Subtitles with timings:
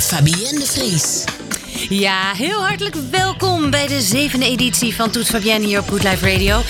[0.00, 1.24] Fabienne de Vries.
[1.88, 6.32] Ja, heel hartelijk welkom bij de zevende editie van Toet Fabienne hier op Good Life
[6.32, 6.62] Radio.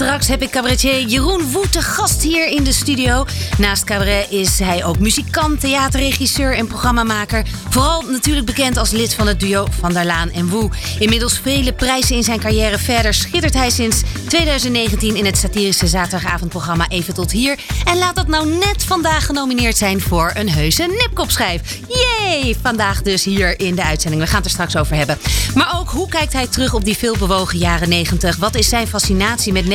[0.00, 3.24] Straks heb ik cabaretier Jeroen Woet te gast hier in de studio.
[3.58, 7.46] Naast cabaret is hij ook muzikant, theaterregisseur en programmamaker.
[7.68, 10.70] Vooral natuurlijk bekend als lid van het duo Van der Laan en Woe.
[10.98, 16.88] Inmiddels vele prijzen in zijn carrière verder schittert hij sinds 2019 in het satirische zaterdagavondprogramma
[16.88, 17.58] Even tot hier.
[17.84, 21.78] En laat dat nou net vandaag genomineerd zijn voor een heuse nipkopschijf.
[21.88, 22.56] Jee!
[22.62, 24.22] Vandaag dus hier in de uitzending.
[24.22, 25.18] We gaan het er straks over hebben.
[25.54, 28.36] Maar ook hoe kijkt hij terug op die veelbewogen jaren 90?
[28.36, 29.66] Wat is zijn fascinatie met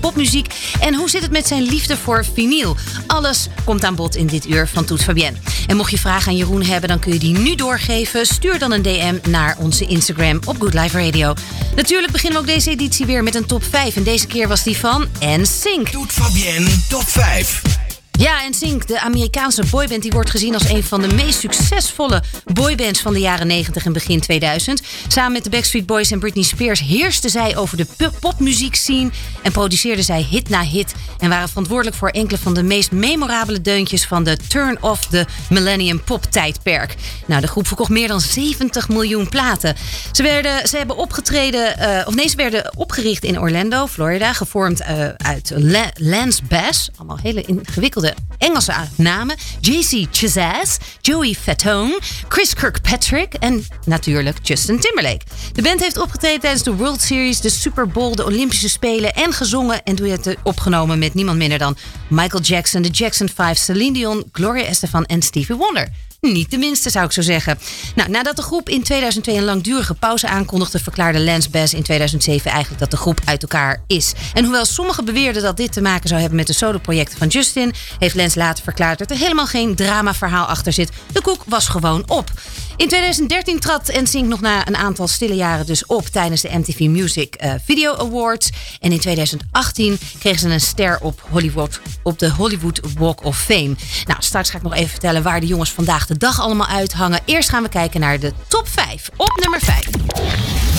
[0.00, 0.54] Popmuziek?
[0.80, 2.76] En hoe zit het met zijn liefde voor vinyl?
[3.06, 5.38] Alles komt aan bod in dit uur van Toet Fabienne.
[5.66, 8.26] En mocht je vragen aan Jeroen hebben, dan kun je die nu doorgeven.
[8.26, 11.34] Stuur dan een DM naar onze Instagram op Good Life Radio.
[11.76, 13.96] Natuurlijk beginnen we ook deze editie weer met een top 5.
[13.96, 15.88] En deze keer was die van NSYNC.
[15.88, 17.81] Toet Fabienne top 5.
[18.22, 22.22] Ja, en Sync, de Amerikaanse boyband, die wordt gezien als een van de meest succesvolle
[22.44, 24.82] boybands van de jaren 90 en begin 2000.
[25.08, 27.86] Samen met de Backstreet Boys en Britney Spears heerste zij over de
[28.20, 29.10] popmuziek scene
[29.42, 33.60] en produceerde zij hit na hit en waren verantwoordelijk voor enkele van de meest memorabele
[33.60, 36.94] deuntjes van de turn of the millennium pop tijdperk.
[37.26, 39.76] Nou, de groep verkocht meer dan 70 miljoen platen.
[40.12, 44.80] Ze, werden, ze hebben opgetreden, uh, of nee, ze werden opgericht in Orlando, Florida, gevormd
[44.80, 49.36] uh, uit La Lance Bass, allemaal hele ingewikkelde Engelse namen.
[49.60, 55.24] JC Chazaz, Joey Fatone, Chris Kirkpatrick en natuurlijk Justin Timberlake.
[55.52, 59.32] De band heeft opgetreden tijdens de World Series, de Super Bowl, de Olympische Spelen en
[59.32, 61.76] gezongen en duetten opgenomen met niemand minder dan
[62.08, 65.88] Michael Jackson, de Jackson 5, Celine Dion, Gloria Estefan en Stevie Wonder.
[66.28, 67.58] Niet de minste, zou ik zo zeggen.
[67.94, 72.50] Nou, nadat de groep in 2002 een langdurige pauze aankondigde, verklaarde Lance Bass in 2007
[72.50, 74.12] eigenlijk dat de groep uit elkaar is.
[74.34, 77.72] En hoewel sommigen beweerden dat dit te maken zou hebben met de solo-projecten van Justin,
[77.98, 80.90] heeft Lance later verklaard dat er helemaal geen dramaverhaal achter zit.
[81.12, 82.30] De koek was gewoon op.
[82.76, 86.80] In 2013 trad NSYNC nog na een aantal stille jaren dus op tijdens de MTV
[86.80, 88.50] Music uh, Video Awards.
[88.80, 93.74] En in 2018 kregen ze een ster op Hollywood, op de Hollywood Walk of Fame.
[94.04, 97.20] Nou, straks ga ik nog even vertellen waar de jongens vandaag de dag allemaal uithangen.
[97.24, 99.08] Eerst gaan we kijken naar de top 5.
[99.16, 99.88] Op nummer 5.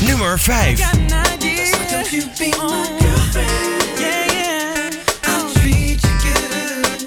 [0.05, 0.79] Nummer 5.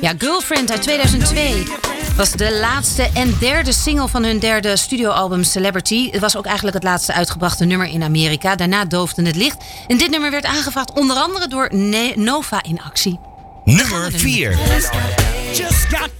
[0.00, 6.10] Ja, Girlfriend uit 2002 was de laatste en derde single van hun derde studioalbum Celebrity.
[6.10, 8.56] Het was ook eigenlijk het laatste uitgebrachte nummer in Amerika.
[8.56, 9.56] Daarna doofde het licht.
[9.86, 13.18] En dit nummer werd aangevraagd onder andere door ne Nova in actie.
[13.64, 14.58] Nummer 4.
[15.52, 16.10] Just got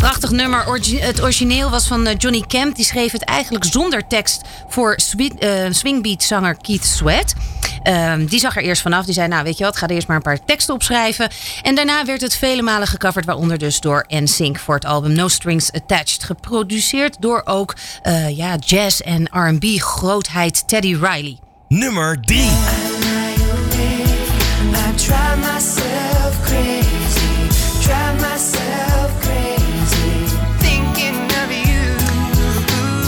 [0.00, 0.64] Prachtig nummer.
[1.00, 2.76] het origineel was van eh, Johnny Camp.
[2.76, 7.34] Die schreef het eigenlijk zonder tekst voor uh, swingbeat-zanger Keith Sweat.
[7.82, 9.04] Um, die zag er eerst vanaf.
[9.04, 11.30] Die zei, nou weet je wat, ga er eerst maar een paar teksten opschrijven.
[11.62, 15.28] En daarna werd het vele malen gecoverd, waaronder dus door NSYNC voor het album No
[15.28, 16.24] Strings Attached.
[16.24, 17.76] Geproduceerd door ook
[18.06, 21.38] uh, ja, jazz en R&B grootheid Teddy Riley.
[21.68, 22.50] Nummer 3.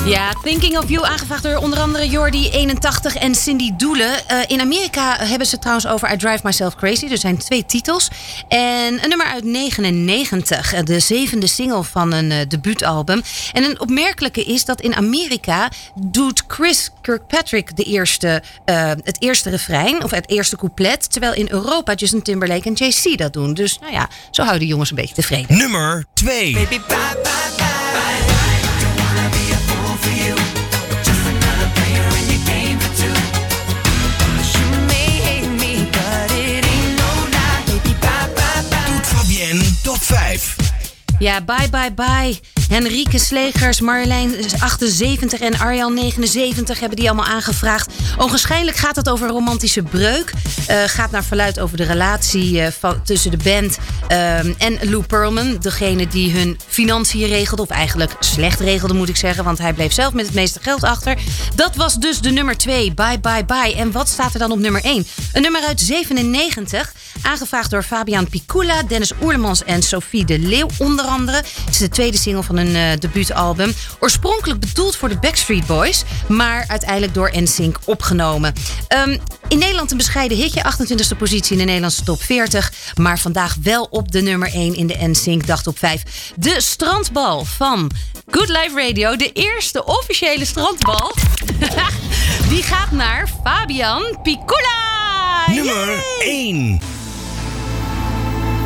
[0.04, 4.10] Ja, Thinking of You, aangevraagd door onder andere Jordi 81 en Cindy Doelen.
[4.30, 7.06] Uh, in Amerika hebben ze trouwens over I Drive Myself Crazy.
[7.06, 8.08] Er zijn twee titels.
[8.48, 13.22] En een nummer uit 99, eh, de zevende single van een uh, debuutalbum.
[13.52, 19.50] En een opmerkelijke is dat in Amerika doet Chris Kirkpatrick de eerste, uh, het eerste
[19.50, 21.12] refrein, of het eerste couplet.
[21.12, 23.54] Terwijl in Europa Justin Timberlake en JC dat doen.
[23.54, 25.56] Dus nou ja, zo houden de jongens een beetje tevreden.
[25.56, 26.52] Nummer 2.
[26.52, 27.22] Baby, bye, bye,
[27.56, 27.61] bye.
[40.12, 40.56] 5.
[41.20, 42.61] Ja, bye bye bye.
[42.72, 47.92] Henrike Slegers, Marjolein 78 en Arjan 79 hebben die allemaal aangevraagd.
[48.18, 50.32] Onwaarschijnlijk gaat het over romantische breuk.
[50.70, 53.78] Uh, gaat naar verluid over de relatie uh, van, tussen de band
[54.10, 55.56] uh, en Lou Pearlman.
[55.60, 57.62] Degene die hun financiën regelde.
[57.62, 59.44] Of eigenlijk slecht regelde moet ik zeggen.
[59.44, 61.16] Want hij bleef zelf met het meeste geld achter.
[61.54, 62.94] Dat was dus de nummer 2.
[62.94, 63.74] Bye bye bye.
[63.76, 65.06] En wat staat er dan op nummer 1?
[65.32, 66.92] Een nummer uit 97.
[67.22, 71.36] Aangevraagd door Fabian Picula, Dennis Oerlemans en Sophie de Leeuw onder andere.
[71.36, 73.74] Het is de tweede single van een uh, debuutalbum.
[73.98, 78.52] Oorspronkelijk bedoeld voor de Backstreet Boys, maar uiteindelijk door NSYNC opgenomen.
[79.06, 82.72] Um, in Nederland een bescheiden hitje, 28e positie in de Nederlandse top 40.
[82.94, 86.02] Maar vandaag wel op de nummer 1 in de NSYNC dag top 5.
[86.36, 87.90] De strandbal van
[88.30, 89.16] Good Life Radio.
[89.16, 91.14] De eerste officiële strandbal.
[92.50, 95.44] Die gaat naar Fabian Picula.
[95.46, 96.80] Nummer 1.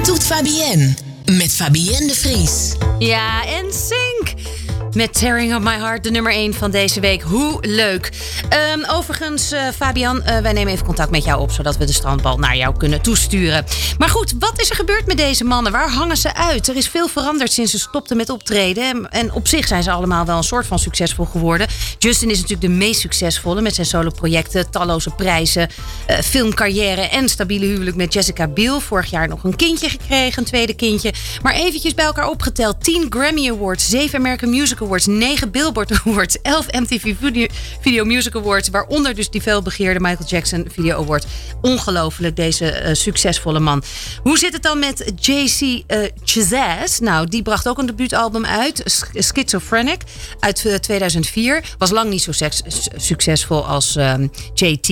[0.03, 2.73] Toet Fabienne met Fabienne de Vries.
[2.99, 4.35] Ja, en Sync.
[4.97, 7.23] Met Tearing Up My Heart, de nummer 1 van deze week.
[7.23, 8.13] Hoe leuk.
[8.75, 11.51] Um, overigens, uh, Fabian, uh, wij nemen even contact met jou op...
[11.51, 13.65] zodat we de strandbal naar jou kunnen toesturen.
[13.99, 15.73] Maar goed, wat is er gebeurd met deze mannen?
[15.73, 16.69] Waar hangen ze uit?
[16.69, 19.11] Er is veel veranderd sinds ze stopten met optreden.
[19.11, 21.67] En op zich zijn ze allemaal wel een soort van succesvol geworden.
[21.99, 23.61] Justin is natuurlijk de meest succesvolle...
[23.61, 25.69] met zijn soloprojecten, talloze prijzen,
[26.11, 27.01] uh, filmcarrière...
[27.01, 28.81] en stabiele huwelijk met Jessica Biel.
[28.81, 31.13] Vorig jaar nog een kindje gekregen, een tweede kindje.
[31.43, 32.85] Maar eventjes bij elkaar opgeteld.
[32.85, 37.15] 10 Grammy Awards, 7 American Music Awards, 9 Billboard Awards, 11 MTV
[37.81, 41.27] Video, Music Awards, waaronder dus die veelbegeerde Michael Jackson Video Award.
[41.61, 43.83] Ongelooflijk, deze uh, succesvolle man.
[44.23, 46.99] Hoe zit het dan met JC uh, Chazaz?
[46.99, 48.83] Nou, die bracht ook een debuutalbum uit,
[49.15, 50.03] Schizophrenic,
[50.41, 51.65] uit uh, 2004.
[51.79, 52.33] Was lang niet zo
[52.97, 54.89] succesvol als um, JT.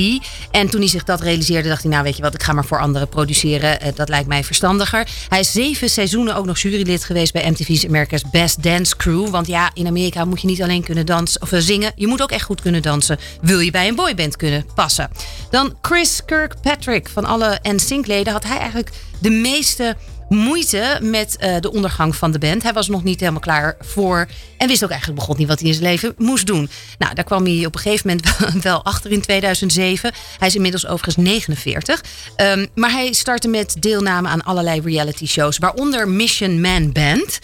[0.51, 2.65] En toen hij zich dat realiseerde, dacht hij, nou weet je wat, ik ga maar
[2.65, 3.95] voor anderen produceren.
[3.95, 5.09] Dat lijkt mij verstandiger.
[5.29, 9.29] Hij is zeven seizoenen ook nog jurylid geweest bij MTV's America's Best Dance Crew.
[9.29, 11.93] Want ja, in Amerika moet je niet alleen kunnen dansen of zingen.
[11.97, 13.19] Je moet ook echt goed kunnen dansen.
[13.41, 15.11] Wil je bij een boyband kunnen passen.
[15.51, 17.09] Dan Chris Kirkpatrick.
[17.09, 18.91] Van alle NSYNC-leden had hij eigenlijk
[19.21, 19.97] de meeste
[20.29, 22.63] moeite met uh, de ondergang van de band.
[22.63, 24.29] Hij was nog niet helemaal klaar voor.
[24.57, 26.69] En wist ook eigenlijk begon niet wat hij in zijn leven moest doen.
[26.99, 30.13] Nou, daar kwam hij op een gegeven moment wel achter in 2007.
[30.39, 32.03] Hij is inmiddels overigens 49.
[32.37, 35.59] Um, maar hij startte met deelname aan allerlei reality shows.
[35.59, 37.39] Waaronder Mission Man Band.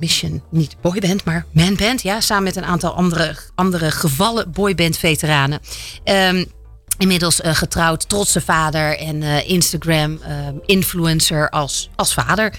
[0.00, 2.02] Mission, niet boyband, maar manband.
[2.02, 5.60] Ja, samen met een aantal andere, andere gevallen boyband-veteranen.
[6.04, 6.46] Um,
[6.98, 12.54] inmiddels uh, getrouwd, trotse vader en uh, Instagram-influencer uh, als, als vader.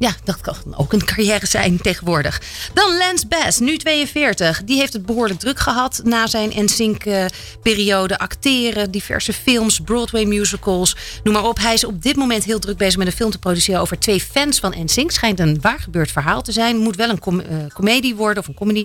[0.00, 2.42] Ja, dat kan ook een carrière zijn tegenwoordig.
[2.74, 4.64] Dan Lance Bass, nu 42.
[4.64, 8.18] Die heeft het behoorlijk druk gehad na zijn NSYNC-periode.
[8.18, 11.58] Acteren, diverse films, Broadway musicals, noem maar op.
[11.58, 14.20] Hij is op dit moment heel druk bezig met een film te produceren over twee
[14.20, 15.10] fans van NSYNC.
[15.10, 16.76] Schijnt een waargebeurd verhaal te zijn.
[16.76, 17.42] Moet wel een com
[17.74, 18.84] comedie worden of een comedy.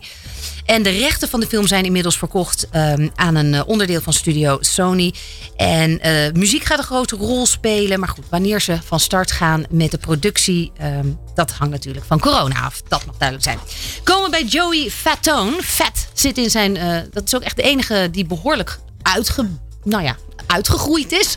[0.66, 4.58] En de rechten van de film zijn inmiddels verkocht um, aan een onderdeel van studio
[4.60, 5.14] Sony.
[5.56, 6.00] En
[6.34, 8.00] muziek gaat een grote rol spelen.
[8.00, 10.72] Maar goed, wanneer ze van start gaan met de productie...
[10.82, 11.05] Um,
[11.36, 12.82] dat hangt natuurlijk van corona af.
[12.88, 13.60] Dat mag duidelijk zijn.
[14.04, 15.64] Komen we bij Joey Fatone.
[15.64, 16.76] Fat zit in zijn...
[16.76, 19.48] Uh, dat is ook echt de enige die behoorlijk uitge...
[19.86, 20.16] Nou ja,
[20.48, 21.36] uitgegroeid is.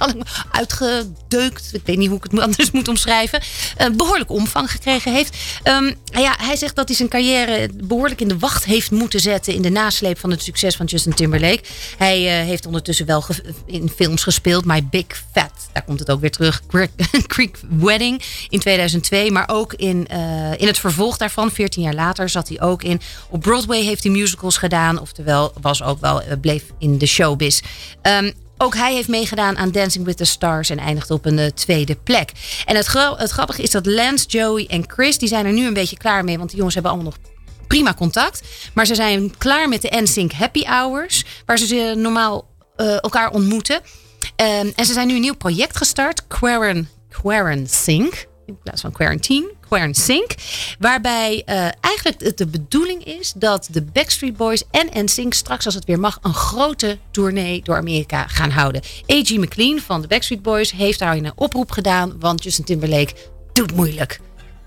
[0.50, 1.70] Uitgedeukt.
[1.72, 3.40] Ik weet niet hoe ik het anders moet omschrijven.
[3.80, 5.36] Uh, behoorlijk omvang gekregen heeft.
[5.64, 9.54] Um, ja, hij zegt dat hij zijn carrière behoorlijk in de wacht heeft moeten zetten.
[9.54, 11.62] In de nasleep van het succes van Justin Timberlake.
[11.96, 13.24] Hij uh, heeft ondertussen wel
[13.66, 14.64] in films gespeeld.
[14.64, 15.52] My Big Fat.
[15.72, 16.62] Daar komt het ook weer terug.
[17.26, 19.30] Creek Wedding in 2002.
[19.30, 21.50] Maar ook in, uh, in het vervolg daarvan.
[21.50, 23.00] 14 jaar later zat hij ook in.
[23.30, 25.00] Op Broadway heeft hij musicals gedaan.
[25.00, 27.60] Oftewel was ook wel, bleef in de showbiz.
[28.02, 31.46] Um, ook hij heeft meegedaan aan Dancing with the Stars en eindigt op een uh,
[31.46, 32.32] tweede plek.
[32.64, 35.74] En het, het grappige is dat Lance, Joey en Chris, die zijn er nu een
[35.74, 36.36] beetje klaar mee.
[36.36, 37.20] Want die jongens hebben allemaal nog
[37.66, 38.42] prima contact.
[38.74, 41.24] Maar ze zijn klaar met de NSYNC Happy Hours.
[41.46, 42.46] Waar ze normaal
[42.76, 43.76] uh, elkaar ontmoeten.
[43.76, 46.26] Um, en ze zijn nu een nieuw project gestart.
[46.26, 48.26] Quarren Sync.
[48.46, 49.56] In plaats van Quarantine.
[49.68, 50.34] Quarren Sync.
[50.78, 55.84] Waarbij uh, eigenlijk de bedoeling is dat de Backstreet Boys en NSYNC straks als het
[55.84, 58.82] weer mag een grote tournee door Amerika gaan houden.
[59.12, 59.36] A.G.
[59.36, 62.18] McLean van de Backstreet Boys heeft daar een oproep gedaan.
[62.18, 63.14] Want Justin Timberlake
[63.52, 64.20] doet moeilijk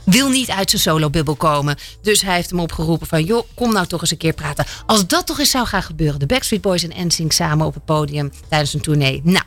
[0.04, 1.78] wil niet uit zijn solo-bubbel komen.
[2.02, 3.24] Dus hij heeft hem opgeroepen van...
[3.24, 4.66] joh, kom nou toch eens een keer praten.
[4.86, 6.20] Als dat toch eens zou gaan gebeuren.
[6.20, 9.22] De Backstreet Boys en NSYNC samen op het podium tijdens een tournee.
[9.24, 9.46] Nou,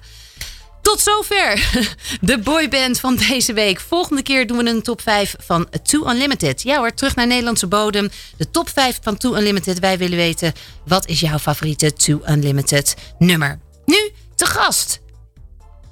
[0.84, 1.70] tot zover
[2.20, 3.80] de boyband van deze week.
[3.80, 6.62] Volgende keer doen we een top 5 van Too Unlimited.
[6.62, 8.10] Ja hoor, terug naar Nederlandse bodem.
[8.36, 9.78] De top 5 van Too Unlimited.
[9.78, 10.52] Wij willen weten,
[10.86, 13.58] wat is jouw favoriete Too Unlimited nummer?
[13.84, 15.00] Nu, te gast,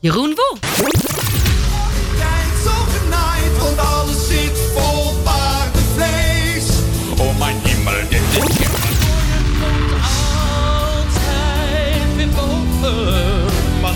[0.00, 0.58] Jeroen Woe.
[3.68, 4.28] und alles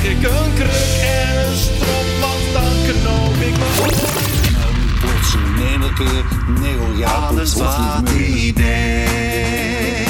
[0.07, 3.95] ik een kruk en een strop, want dan knoop ik me op.
[5.01, 6.25] Plotseling neem ik een
[6.61, 10.05] neel, ja, Alles wat idee,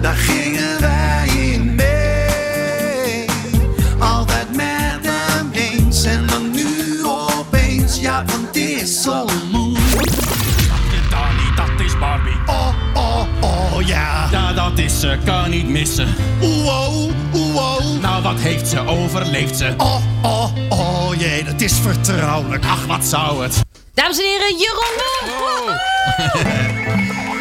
[0.00, 3.24] daar gingen wij in mee.
[3.98, 9.76] Altijd met hem eens en dan nu opeens, ja, want het is zo moe.
[11.10, 12.36] Danny, dat is Barbie.
[12.46, 14.27] Oh, oh, oh, ja.
[14.78, 16.14] Dat is ze, kan niet missen.
[16.42, 19.74] Oeh, oeh, Nou, wat heeft ze, overleeft ze?
[19.76, 22.64] oh, oh, oh, jee, dat is vertrouwelijk.
[22.64, 23.60] Ach, wat zou het?
[23.94, 24.96] Dames en heren, Jeroen.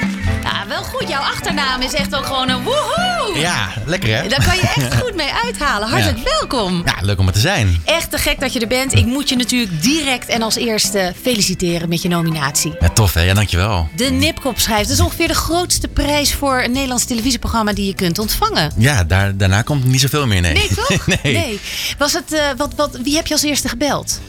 [0.51, 1.07] Ja, wel goed.
[1.09, 3.39] Jouw achternaam is echt ook gewoon een woehoe.
[3.39, 4.27] Ja, lekker hè?
[4.27, 5.89] Daar kan je echt goed mee uithalen.
[5.89, 6.81] Hartelijk welkom.
[6.85, 7.81] Ja, leuk om er te zijn.
[7.85, 8.93] Echt te gek dat je er bent.
[8.93, 12.73] Ik moet je natuurlijk direct en als eerste feliciteren met je nominatie.
[12.79, 13.21] Ja, tof hè?
[13.21, 13.89] Ja, dankjewel.
[13.95, 14.87] De Nipkop schrijft.
[14.87, 18.71] Dat is ongeveer de grootste prijs voor een Nederlands televisieprogramma die je kunt ontvangen.
[18.77, 20.53] Ja, daar, daarna komt niet zoveel meer, nee.
[20.53, 21.07] Nee, toch?
[21.23, 21.59] nee.
[21.97, 24.19] Was het, eh, wat, wat, wie heb je als eerste gebeld?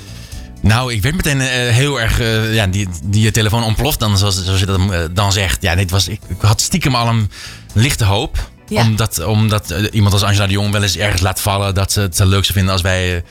[0.69, 2.21] Nou, ik werd meteen eh, heel erg...
[2.21, 5.63] eh, ja, die, die je telefoon ontploft dan, zoals, zoals je dat eh, dan zegt.
[5.63, 7.31] Ja, dit was, ik, ik had stiekem al een
[7.73, 8.51] lichte hoop.
[8.69, 8.83] Ja.
[8.83, 11.75] Omdat, omdat iemand als Angela de Jong wel eens ergens laat vallen...
[11.75, 13.25] dat ze het zou leuk zou vinden als wij...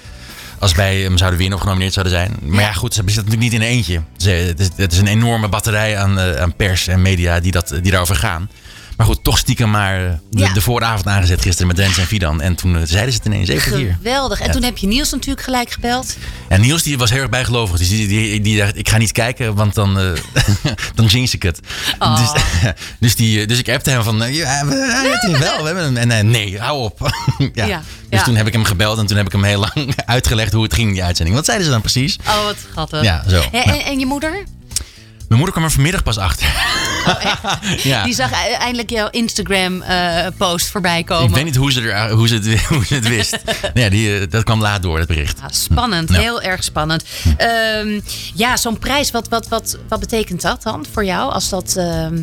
[0.59, 2.37] als wij hem zouden winnen of genomineerd zouden zijn.
[2.41, 4.01] Maar ja, goed, ze zit natuurlijk niet in eentje.
[4.17, 7.73] Ze, het, is, het is een enorme batterij aan, aan pers en media die, dat,
[7.81, 8.49] die daarover gaan.
[8.97, 10.53] Maar goed, toch stiekem maar eh, de, Ja.
[10.53, 12.41] de vooravond aangezet gisteren met Rens en Fidan.
[12.41, 13.93] En toen eh, zeiden ze het ineens, zeker hier.
[13.97, 14.39] Geweldig.
[14.39, 14.51] En Ja.
[14.51, 16.17] toen heb je Niels natuurlijk gelijk gebeld.
[16.47, 17.77] En Niels die was heel erg bijgelovig.
[17.77, 20.11] Dus die, die, die dacht, ik ga niet kijken, want dan, eh
[20.95, 21.59] dan jinx ik het.
[21.99, 22.17] Oh.
[22.33, 22.41] Dus,
[22.99, 24.75] dus, die, dus ik appte hem van, ja, we,
[25.19, 25.57] hij wel.
[25.57, 26.11] We hebben hem.
[26.11, 27.11] En nee, hou op.
[27.53, 27.65] ja.
[27.65, 30.53] Ja, Dus toen heb ik hem gebeld en toen heb ik hem heel lang uitgelegd
[30.53, 31.35] hoe het ging, die uitzending.
[31.35, 32.17] Wat zeiden ze dan precies?
[32.27, 33.03] Oh, wat schattig.
[33.03, 33.41] Ja, zo.
[33.51, 34.43] En, en, en je moeder?
[35.27, 36.47] Mijn moeder kwam er vanmiddag pas achter.
[37.83, 38.03] ja.
[38.03, 41.27] Die zag e- eindelijk jouw Instagram-post voorbij komen.
[41.29, 43.37] Ik weet niet hoe ze, er, hoe ze, het, hoe ze het wist.
[43.73, 45.39] Ja, die, eh, dat kwam laat door, het bericht.
[45.41, 46.19] Ah, spannend, Ja.
[46.19, 47.03] heel erg spannend.
[47.37, 47.99] Ehm,
[48.33, 51.31] ja, zo'n prijs, wat, wat, wat, wat betekent dat dan voor jou?
[51.31, 52.13] Als dat, ehm,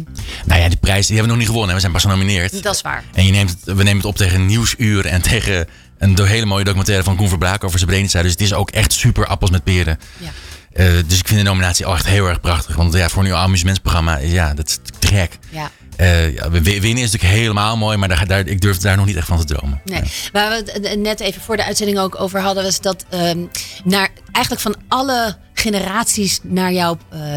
[0.45, 1.75] Nou ja, die prijs die hebben we nog niet gewonnen.
[1.75, 2.63] We zijn pas genomineerd.
[2.63, 3.05] dat is waar.
[3.15, 5.69] En je neemt het, we nemen het op tegen Nieuwsuur en tegen
[5.99, 8.23] een hele mooie documentaire van Koen Verbraak over Srebrenica.
[8.23, 9.99] Dus het is ook echt super appels met peren.
[10.19, 10.29] Ja.
[10.75, 12.77] Eh, dus ik vind de nominatie al echt heel erg prachtig.
[12.77, 15.39] Want ja, voor een nieuw amusementsprogramma, ja, dat is te gek.
[15.51, 15.71] Ja.
[15.97, 19.07] Eh, ja, we- winnen is natuurlijk helemaal mooi, maar daar, daar, ik durf daar nog
[19.07, 19.81] niet echt van te dromen.
[19.85, 20.03] Nee.
[20.33, 23.39] Waar we het eh, net even voor de uitzending ook over hadden, was dat ehm,
[23.85, 26.97] naar, eigenlijk van alle generaties naar jou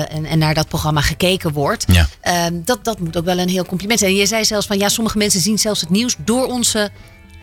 [0.09, 1.85] en, en naar dat programma gekeken wordt.
[1.91, 2.07] Ja.
[2.21, 4.11] Ehm, dat, dat moet ook wel een heel compliment zijn.
[4.11, 6.89] En je zei zelfs van ja, sommige mensen zien zelfs het nieuws door onze.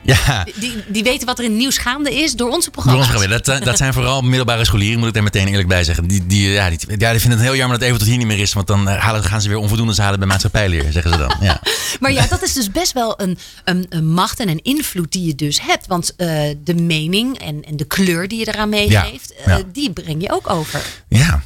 [0.05, 3.27] Ja, Die, die weten wat er in het nieuws gaande is door onze programma's.
[3.29, 6.07] Dat, eh, dat zijn vooral middelbare scholieren, moet ik daar meteen eerlijk bij zeggen.
[6.07, 8.27] Die, die, ja, die, ja, die vinden het heel jammer dat even tot hier niet
[8.27, 8.53] meer is.
[8.53, 11.37] Want dan eh, halen, gaan ze weer onvoldoende halen bij maatschappijleer, zeggen ze dan.
[11.41, 11.61] Ja.
[12.01, 15.27] Maar ja, dat is dus best wel een, een, een macht en een invloed die
[15.27, 15.87] je dus hebt.
[15.87, 16.29] Want eh,
[16.65, 20.51] de mening en, en de kleur die je eraan meegeeft, Ja, die breng je ook
[20.51, 20.83] over.
[21.09, 21.43] Ja.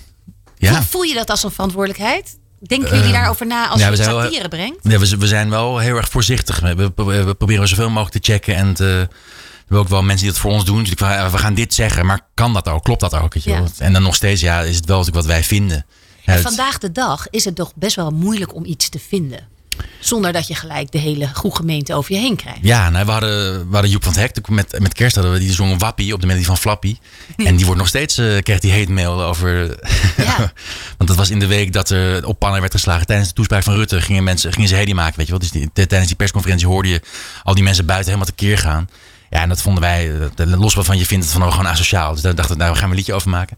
[0.56, 0.72] ja.
[0.72, 2.36] Voel, voel je dat als een verantwoordelijkheid?
[2.60, 4.78] Denken jullie daarover na als ja, je we zijn wel- satire brengt?
[4.82, 6.60] Ja, we, we zijn wel heel erg voorzichtig.
[6.60, 8.54] We, we, we proberen zoveel mogelijk te checken.
[8.54, 9.08] En te, we
[9.58, 10.82] hebben ook wel mensen die dat voor ons doen.
[10.82, 12.84] Dus van, we gaan dit zeggen, maar kan dat ook?
[12.84, 13.34] Klopt dat ook?
[13.34, 13.62] Ja.
[13.78, 15.86] En dan nog steeds, ja, is het wel wat wij vinden.
[16.16, 18.98] Ja, En het- vandaag de dag is het toch best wel moeilijk om iets te
[19.08, 19.56] vinden.
[20.00, 22.58] Zonder dat je gelijk de hele goede gemeente over je heen krijgt.
[22.62, 24.48] Ja, nou, we, hadden, we hadden Joep van het Hek.
[24.48, 26.96] Met, met kerst hadden we die zongen Wappie op de melodie van Flappy.
[27.36, 29.78] En die wordt nog steeds, eh krijgt die hate mail over...
[30.16, 30.36] Ja.
[30.98, 33.06] Want dat was in de week dat er op pannen werd geslagen.
[33.06, 35.40] Tijdens de toespraak van Rutte gingen, mensen, gingen ze hedy maken, weet je wel.
[35.40, 37.00] Dus die, tijdens die persconferentie hoorde je
[37.42, 38.88] al die mensen buiten helemaal tekeer gaan.
[39.30, 42.12] Ja, en dat vonden wij, eh, los van je vindt het van gewoon asociaal.
[42.12, 43.56] Dus daar dachten we, nou, gaan we een liedje over maken.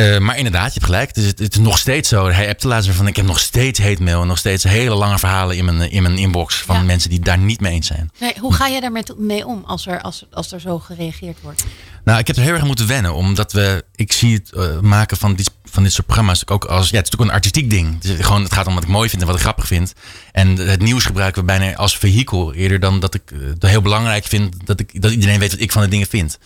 [0.00, 1.08] Eh, maar inderdaad, je hebt gelijk.
[1.08, 2.28] Het is, het is nog steeds zo.
[2.28, 4.20] Hij appte laatst weer van, ik heb nog steeds hate mail.
[4.20, 6.56] En nog steeds hele lange verhalen in mijn, in mijn inbox.
[6.56, 6.82] Van Ja.
[6.82, 8.10] mensen die daar niet mee eens zijn.
[8.20, 11.64] Nee, hoe ga je daarmee mee om als er, als, als er zo gereageerd wordt?
[12.04, 13.14] Nou, ik heb er heel erg aan moeten wennen.
[13.14, 16.90] Omdat we, ik zie het eh, maken van dit, van dit soort programma's ook als,
[16.90, 17.94] ja, het is natuurlijk een artistiek ding.
[17.94, 19.92] Het, is gewoon, het gaat om wat ik mooi vind en wat ik grappig vind.
[20.32, 22.54] En het nieuws gebruiken we bijna als vehikel.
[22.54, 25.60] Eerder dan dat ik eh, het heel belangrijk vind dat, ik, dat iedereen weet wat
[25.60, 26.38] ik van de dingen vind.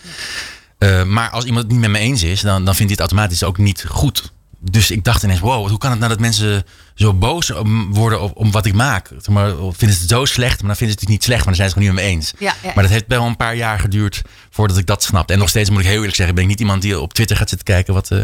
[0.79, 3.13] Eh, maar als iemand het niet met me eens is, dan, dan vindt hij het
[3.13, 4.33] automatisch ook niet goed.
[4.71, 6.65] Dus ik dacht ineens, wow, hoe kan het nou dat mensen
[6.95, 7.53] zo boos
[7.91, 9.11] worden op, om wat ik maak?
[9.29, 11.67] Maar, vinden ze het zo slecht, maar dan vinden ze het niet slecht, maar dan
[11.67, 12.33] zijn ze het gewoon niet met me eens.
[12.39, 12.73] Ja, ja.
[12.75, 15.33] Maar dat heeft wel een paar jaar geduurd voordat ik dat snapte.
[15.33, 17.37] En nog steeds moet ik heel eerlijk zeggen, ben ik niet iemand die op Twitter
[17.37, 18.19] gaat zitten kijken wat, eh,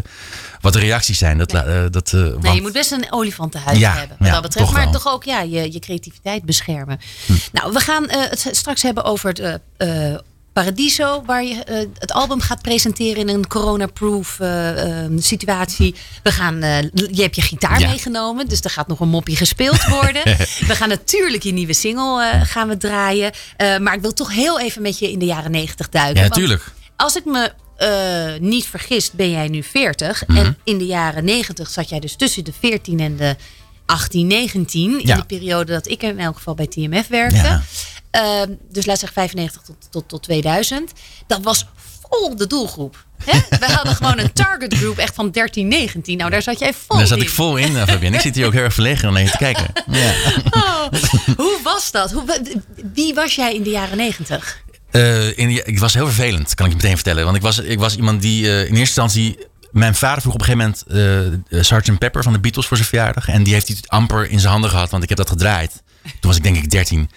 [0.60, 1.38] wat de reacties zijn.
[1.38, 4.16] Dat, la- eh, dat, eh, Nee, want- je moet best een olifantenhuis Ja, hebben.
[4.18, 4.66] Wat ja, dat betreft.
[4.66, 4.92] toch Maar wel.
[4.92, 7.00] toch ook ja, je, je creativiteit beschermen.
[7.52, 9.60] Nou, we gaan het straks hebben over het
[10.52, 11.22] Paradiso.
[11.26, 15.94] Waar je eh, het album gaat presenteren in een corona-proof eh, eh, situatie.
[16.22, 17.88] We gaan, eh, je hebt je gitaar Ja.
[17.88, 18.48] meegenomen.
[18.48, 20.22] Dus er gaat nog een moppie gespeeld worden.
[20.70, 23.32] we gaan natuurlijk je nieuwe single gaan we draaien.
[23.80, 26.22] Maar ik wil toch heel even met je in de jaren negentig duiken.
[26.22, 26.64] Ja, natuurlijk.
[26.96, 27.52] als ik me
[28.40, 30.26] niet vergis, ben jij nu 40.
[30.26, 30.38] Mhm.
[30.38, 33.36] En in de jaren 90 zat jij dus tussen de 14 en de
[33.86, 35.00] 18, 19.
[35.00, 35.16] In Ja.
[35.16, 37.36] de periode dat ik in elk geval bij TMF werkte.
[37.36, 37.62] Ja.
[38.10, 40.92] Ehm, dus laat zeggen 95 tot, tot, tot 2000.
[41.26, 41.66] Dat was
[42.10, 43.04] vol de doelgroep.
[43.24, 43.38] Hè?
[43.58, 46.16] We hadden gewoon een target group echt van 13, 19.
[46.16, 47.22] Nou, daar zat jij vol Daar zat in.
[47.22, 48.16] ik vol in, eh, Fabienne.
[48.16, 49.66] Ik zit hier ook heel erg verlegen om naar je te kijken.
[49.90, 50.12] Ja.
[50.50, 50.86] Oh,
[51.36, 52.12] hoe was dat?
[52.12, 52.24] Hoe,
[52.94, 54.62] wie was jij in de jaren 90?
[54.90, 57.24] Eh, in, ik was heel vervelend, kan ik je meteen vertellen.
[57.24, 59.38] Want ik was, ik was iemand die eh, in eerste instantie
[59.70, 61.98] mijn vader vroeg op een gegeven moment eh Sgt.
[61.98, 63.28] Pepper van de Beatles voor zijn verjaardag.
[63.28, 65.82] En die heeft hij amper in zijn handen gehad, want ik heb dat gedraaid.
[66.02, 67.10] Toen was ik denk ik 13.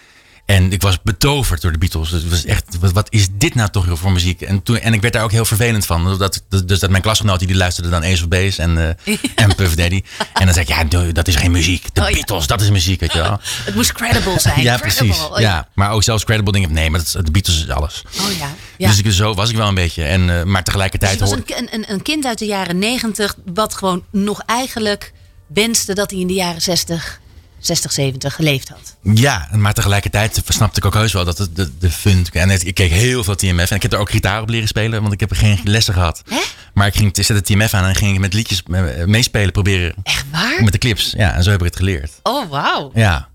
[0.46, 2.10] En ik was betoverd door de Beatles.
[2.12, 4.42] Het was echt, wat, wat is dit nou toch voor muziek?
[4.42, 6.18] En, toen, en ik werd daar ook heel vervelend van.
[6.18, 8.98] Dat, dus dat mijn klasgenoten die luisterden dan Ace of Base en,
[9.36, 10.02] en Puff Daddy.
[10.34, 11.94] En dan zei ik, ja, dat is geen muziek.
[11.94, 12.14] De Oh, ja.
[12.16, 13.40] Beatles, dat is muziek, weet je wel.
[13.66, 14.62] Het moest credible zijn.
[14.62, 15.06] Ja, Credible.
[15.06, 15.26] precies.
[15.30, 16.74] Oh, Ja, maar ook zelfs credible dingen.
[16.74, 18.04] Nee, maar dat, de Beatles is alles.
[18.20, 18.32] Oh
[18.78, 18.88] ja.
[18.88, 20.04] Dus ik, zo was ik wel een beetje.
[20.04, 22.80] En, eh, maar Dus tegelijkertijd je was hoor- een, een, een, kind uit de jaren
[22.80, 25.14] negentig, wat gewoon nog eigenlijk
[25.48, 27.20] wenste dat hij in de jaren 60,
[27.66, 28.96] 60, 70 geleefd had.
[29.14, 32.26] Ja, maar tegelijkertijd snapte ik ook heus wel dat het de, de fun...
[32.32, 34.68] En het- ik keek heel veel TMF en ik heb er ook gitaar op leren
[34.68, 36.22] spelen, want ik heb er geen lessen gehad.
[36.30, 36.40] Hè?
[36.74, 39.94] Maar ik ging zette TMF aan en ging ik met liedjes eh, meespelen proberen.
[40.04, 40.64] Echt waar?
[40.64, 41.14] Met de clips.
[41.18, 42.12] Ja, en zo heb ik het geleerd.
[42.24, 42.92] Oh, wauw.
[42.94, 43.28] Ja.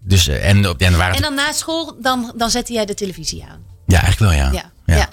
[0.00, 2.94] Dus, eh, en, op- en waren En dan na school, dan, dan zette jij de
[2.94, 3.58] televisie aan.
[3.86, 4.52] Ja, eigenlijk wel, ja.
[4.86, 4.96] Ja.
[4.96, 5.08] ja.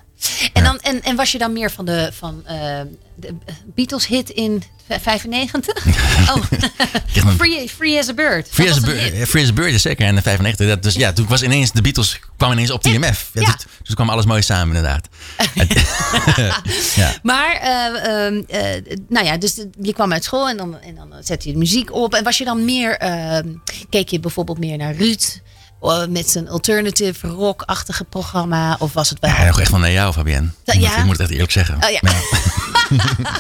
[0.66, 2.82] En, dan, en, en was je dan meer van de, van, eh,
[3.16, 3.36] de
[3.76, 4.64] Beatles hit in
[5.00, 5.86] 95?
[6.30, 8.48] Oh, free, free as a Bird.
[8.50, 9.30] Free Dat as, a Bird.
[9.30, 10.06] Free as a Bird is zeker.
[10.06, 10.68] En de 95.
[10.68, 12.86] Dat, dus ja, toen was ineens de Beatles kwam ineens op.
[12.86, 13.00] Ja, Ja.
[13.00, 15.08] Dus, dus toen kwam alles mooi samen inderdaad.
[16.96, 17.14] ja.
[17.24, 21.14] Maar, eh, ehm, eh, nou ja, dus je kwam uit school en dan, en dan
[21.22, 22.14] zette je de muziek op.
[22.14, 23.48] En was je dan meer, ehm,
[23.90, 25.40] keek je bijvoorbeeld meer naar Ruud?
[25.82, 28.76] Eh, met zijn alternative rock-achtige programma?
[28.80, 30.50] Of was het wel Ja, nog echt wel naar jou, Fabienne.
[30.64, 30.98] Ja.
[30.98, 31.76] Ik moet, het echt eerlijk zeggen.
[31.84, 32.00] Oh, ja.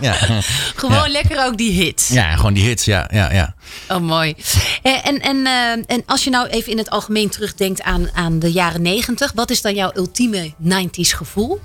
[0.08, 0.42] ja.
[0.76, 2.08] gewoon lekker ook die hits?
[2.08, 3.10] Ja, gewoon die hits, ja.
[3.14, 3.54] ja, ja.
[3.88, 4.36] Oh, mooi.
[4.84, 8.40] Eh, En, en, eh, en als je nou even in het algemeen terugdenkt aan, aan
[8.40, 11.62] de jaren negentig, wat is dan jouw ultieme 90s gevoel?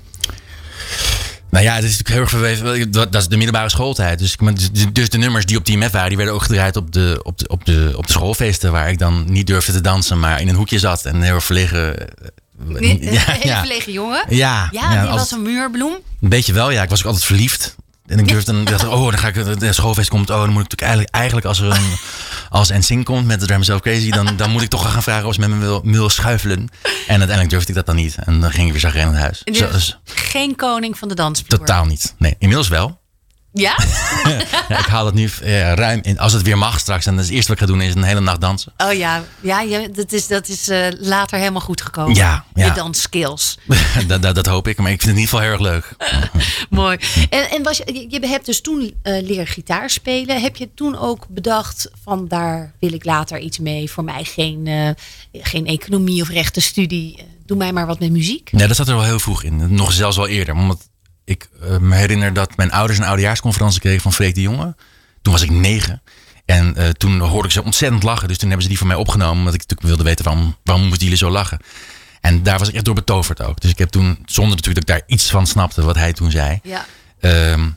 [1.49, 2.91] Nou ja, het is natuurlijk heel erg verweven.
[2.91, 4.19] Dat, dat is de middelbare schooltijd.
[4.19, 4.35] Dus,
[4.71, 7.37] dus- dus de nummers die op TMF waren, die werden ook gedraaid op de, op,
[7.37, 8.71] de, op, de, op de schoolfeesten.
[8.71, 11.99] Waar ik dan niet durfde te dansen, maar in een hoekje zat en heel verlegen.
[11.99, 12.07] eh,
[12.81, 13.13] Een
[13.43, 14.25] Ja, verlegen jongen?
[14.29, 15.93] Ja, Ja, ja, die als- was een muurbloem.
[16.21, 16.83] Een beetje wel, ja.
[16.83, 17.75] Ik was ook altijd verliefd.
[18.07, 20.63] En ik durfde dan, dacht, oh, dan ga ik, de schoolfeest komt, oh, dan moet
[20.63, 21.97] ik natuurlijk eigenlijk, eigenlijk als er een,
[22.49, 25.27] als NSYNC komt met de Drum Myself Crazy, dan, dan moet ik toch gaan vragen
[25.27, 26.59] of ze met me wil, wil schuifelen.
[26.83, 28.15] En uiteindelijk durfde ik dat dan niet.
[28.25, 29.41] En dan ging ik weer zagrijnig naar huis.
[29.43, 31.59] Zo, dus, geen koning van de dansvloer.
[31.59, 32.15] totaal niet.
[32.17, 32.99] Nee, inmiddels wel.
[33.57, 33.77] Ja?
[34.67, 36.19] Ja, ik haal dat nu eh, ruim in.
[36.19, 37.05] Als het weer mag straks.
[37.05, 38.73] En het eerste wat ik ga doen is een hele nacht dansen.
[38.77, 42.15] Oh ja, ja dat is, dat is eh, later helemaal goed gekomen.
[42.15, 42.65] Ja, ja.
[42.65, 43.57] Je dansskills.
[44.07, 44.77] dat, dat, dat hoop ik.
[44.77, 45.95] Maar ik vind het in ieder geval heel erg leuk.
[46.79, 46.97] Mooi.
[47.29, 50.41] En, en was, je, je hebt dus toen eh leren gitaar spelen.
[50.41, 53.91] Heb je toen ook bedacht van daar wil ik later iets mee.
[53.91, 54.95] Voor mij geen,
[55.31, 57.25] geen economie of rechtenstudie.
[57.45, 58.51] Doe mij maar wat met muziek.
[58.51, 59.73] Nee, dat zat er wel heel vroeg in.
[59.73, 60.55] Nog zelfs wel eerder.
[60.55, 60.89] Omdat
[61.27, 64.75] ik eh, me herinner dat mijn ouders een oudejaarsconferentie kregen van Freek de Jonge.
[65.21, 66.01] Toen was ik negen.
[66.45, 68.27] En eh, toen hoorde ik ze ontzettend lachen.
[68.27, 69.37] Dus toen hebben ze die voor mij opgenomen.
[69.37, 71.59] Omdat ik natuurlijk wilde weten waarom, waarom moeten jullie zo lachen.
[72.21, 73.59] En daar was ik echt door betoverd ook.
[73.61, 76.31] Dus ik heb toen, zonder natuurlijk dat ik daar iets van snapte wat hij toen
[76.31, 76.59] zei.
[76.63, 76.85] Ja.
[77.19, 77.69] ehm,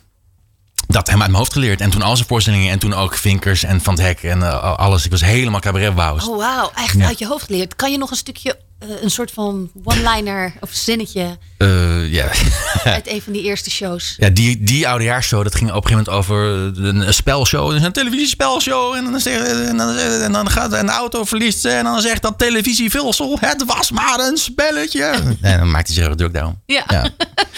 [0.86, 1.80] dat hem uit mijn hoofd geleerd.
[1.80, 2.70] En toen al zijn voorstellingen.
[2.70, 5.04] En toen ook Vinkers en Van het Hek en eh, alles.
[5.04, 6.28] Ik was helemaal cabaretwous.
[6.28, 7.06] Oh wauw, echt Ja.
[7.06, 7.76] uit je hoofd geleerd.
[7.76, 8.58] Kan je nog een stukje,
[9.02, 12.28] een soort van one-liner of zinnetje Eh, ja.
[12.84, 14.14] uit een van die eerste shows?
[14.18, 17.70] Ja, die, die oudejaarsshow, dat ging op een gegeven moment over een, een spelshow.
[17.70, 18.94] Dus een televisiespelshow.
[18.94, 21.64] En dan, zeg, en, dan, en dan gaat een auto verliest.
[21.64, 25.04] En dan zegt dat televisievulsel, het was maar een spelletje.
[25.40, 26.60] En dan maakt hij zich erg druk daarom.
[26.66, 27.10] Ja.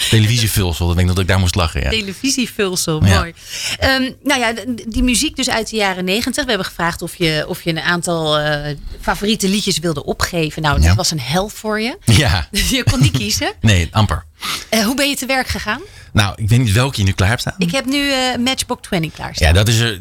[0.09, 1.81] Televisievulsel, dat denk ik dat ik daar moest lachen.
[1.81, 1.89] Ja.
[1.89, 3.17] Televisievulsel, Ja.
[3.19, 3.33] mooi.
[3.79, 4.53] Ehm, nou ja,
[4.87, 6.43] die muziek dus uit de jaren negentig.
[6.43, 10.61] We hebben gevraagd of je, of je een aantal eh, favoriete liedjes wilde opgeven.
[10.61, 10.95] Nou, dat Ja.
[10.95, 11.97] was een hel voor je.
[12.23, 13.53] ja, Dus je kon niet kiezen.
[13.61, 14.25] nee, amper.
[14.69, 15.81] Eh, hoe ben je te werk gegaan?
[16.13, 17.55] Nou, ik weet niet welke je nu klaar hebt staan.
[17.57, 19.47] Ik heb nu eh, Matchbox 20 klaarstaan.
[19.47, 19.97] Ja, dat is er.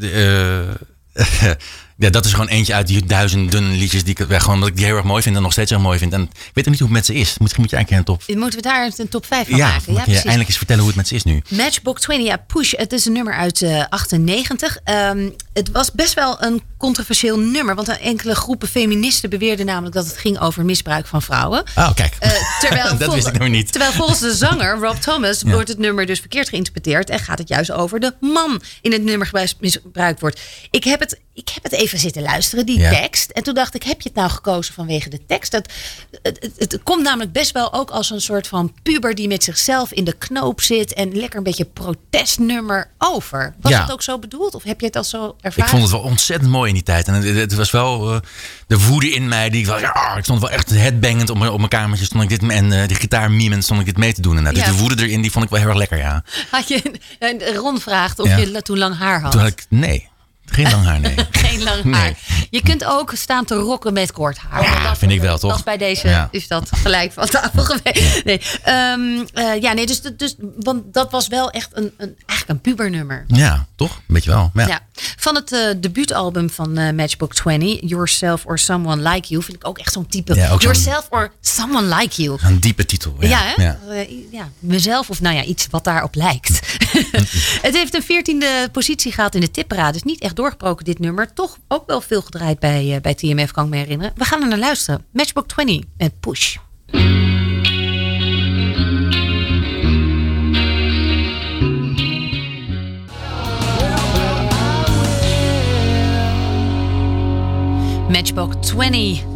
[2.02, 4.76] ja, dat is gewoon eentje uit die duizenden liedjes die ik ja, gewoon dat ik
[4.76, 6.12] die heel erg mooi vind en nog steeds heel mooi vind.
[6.12, 7.38] En ik weet ook niet hoe het met ze is.
[7.38, 8.36] Misschien moet je eigenlijk een top.
[8.36, 10.12] Moeten we daar een top 5 van Ja, maken?
[10.12, 11.42] je eindelijk eens vertellen hoe het met ze is nu.
[11.48, 12.72] Matchbox 20, ja, Push.
[12.76, 14.78] Het is een nummer uit eh 98.
[14.84, 17.74] Ehm, het was best wel een controversieel nummer.
[17.74, 21.64] Want enkele groepen feministen beweerden namelijk dat het ging over misbruik van vrouwen.
[21.76, 22.16] Oh, kijk.
[22.18, 23.70] Eh, terwijl, dat vol- wist ik nog niet.
[23.72, 27.10] terwijl volgens de zanger Rob Thomas wordt het nummer dus verkeerd geïnterpreteerd.
[27.10, 30.40] En gaat het juist over de man in het nummer misbruikt wordt.
[30.70, 32.90] Ik heb het, ik heb het even zitten luisteren, die Ja.
[32.90, 33.30] tekst.
[33.30, 35.50] En toen dacht ik, heb je het nou gekozen vanwege de tekst?
[35.52, 35.68] Dat,
[36.22, 39.44] het, het, het komt namelijk best wel ook als een soort van puber die met
[39.44, 40.92] zichzelf in de knoop zit.
[40.94, 43.54] En lekker een beetje protestnummer over.
[43.60, 43.80] Was Ja.
[43.82, 44.54] het ook zo bedoeld?
[44.54, 45.70] Of heb je het al zo Ik ervaren?
[45.70, 47.06] vond het wel ontzettend mooi in die tijd.
[47.08, 48.20] En het, het was wel eh,
[48.66, 49.50] de woede in mij.
[49.50, 52.04] Die was, ja, ik stond wel echt headbangend op mijn, op mijn kamertje.
[52.04, 54.36] Stond ik dit, en eh die gitaar mimend stond ik dit mee te doen.
[54.36, 54.70] En, dus Ja.
[54.70, 56.24] de woede erin, die vond ik wel heel erg lekker, ja.
[56.50, 56.82] Had je,
[57.18, 59.32] en Ron vraagt of je toen lang haar had.
[59.32, 60.10] Toen had ik, nee.
[60.52, 61.14] Geen lang haar, nee.
[61.30, 61.94] Geen lang Nee.
[61.94, 62.12] haar.
[62.50, 64.62] Je kunt ook staan te rocken met kort haar.
[64.62, 65.52] Ja, Dat- vind ik wel, toch?
[65.54, 66.28] Dat bij deze Ja.
[66.30, 68.24] is dat gelijk van tafel geweest.
[68.24, 69.00] Nee, Ehm,
[69.32, 73.24] eh, ja, nee dus, dus want dat was wel echt een, een, eigenlijk een pubernummer.
[73.26, 73.96] Ja, toch?
[73.96, 74.50] Een beetje wel.
[74.54, 74.66] Ja.
[74.66, 74.80] Ja.
[75.16, 79.66] Van het eh, debuutalbum van eh, Matchbook 20, Yourself or Someone Like You, vind ik
[79.66, 80.34] ook echt zo'n type.
[80.34, 82.38] Ja, Yourself or Someone Like You.
[82.42, 83.16] Een diepe titel.
[83.18, 83.62] Ja, Ja, hè?
[83.62, 83.78] Ja.
[84.30, 86.60] Ja, mezelf of nou ja, iets wat daarop lijkt.
[87.66, 89.92] het heeft een veertiende positie gehad in de tipparade.
[89.92, 91.32] Dus niet echt doorgebroken dit nummer.
[91.32, 94.12] Toch ook wel veel gedraaid bij, eh, bij TMF, kan ik me herinneren.
[94.16, 95.04] We gaan er naar luisteren.
[95.12, 96.56] Matchbook 20 met Push.
[108.08, 109.30] Matchbook 20 met Push.
[109.30, 109.31] En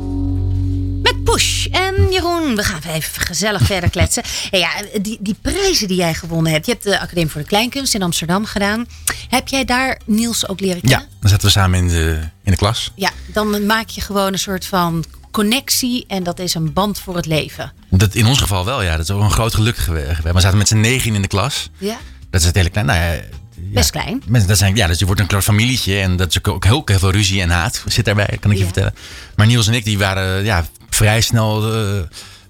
[2.17, 4.23] Jeroen, we gaan even gezellig verder kletsen.
[4.51, 6.67] Hey, ja, die, die prijzen die jij gewonnen hebt.
[6.67, 8.87] Je hebt de Academie voor de Kleinkunst in Amsterdam gedaan.
[9.29, 11.09] Heb jij daar Niels ook leren ja, kennen?
[11.21, 12.93] dan zaten we samen in de, in de klas.
[12.95, 16.05] Ja, dan maak je gewoon een soort van connectie.
[16.09, 17.73] En dat is een band voor het leven.
[17.91, 18.97] Dat in ons geval wel, ja.
[18.97, 20.23] Dat is ook een groot geluk geweest.
[20.23, 21.71] We zaten met z'n negen in de klas.
[21.79, 21.97] Ja,
[22.31, 22.87] Dat is het hele klein.
[22.87, 23.21] Nou ja,
[23.57, 24.23] best klein.
[24.27, 26.83] Mensen, dat zijn, ja, dus je wordt een klein familietje en dat is ook heel,
[26.85, 28.71] heel veel ruzie en haat zit daarbij, kan ik je Ja.
[28.73, 28.95] vertellen.
[29.37, 31.75] Maar Niels en ik, die waren ja, vrij snel,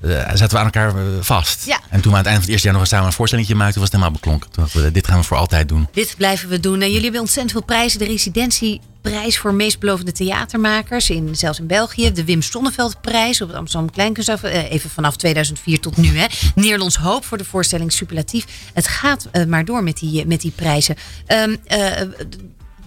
[0.00, 1.66] eh, zaten we aan elkaar eh, vast.
[1.66, 1.80] Ja.
[1.90, 3.48] En toen we aan het eind van het eerste jaar nog eens samen een voorstelling
[3.48, 4.50] maakten, was het helemaal beklonken.
[4.50, 5.88] Toen dachten we, dit gaan we voor altijd doen.
[5.92, 6.80] Dit blijven we doen.
[6.80, 7.98] En jullie hebben ontzettend veel prijzen.
[7.98, 11.10] De residentieprijs voor meest belovende theatermakers.
[11.10, 12.12] In, zelfs in België.
[12.12, 14.28] De Wim Sonneveld-prijs op het Amsterdam Kleinkunst.
[14.28, 16.18] eh, Even vanaf 2004 tot nu.
[16.18, 16.26] Hè.
[16.54, 18.44] Nederlands Hoop voor de voorstelling Superlatief.
[18.72, 20.96] Het gaat maar door met die, met die prijzen.
[21.26, 21.90] Ehm, eh,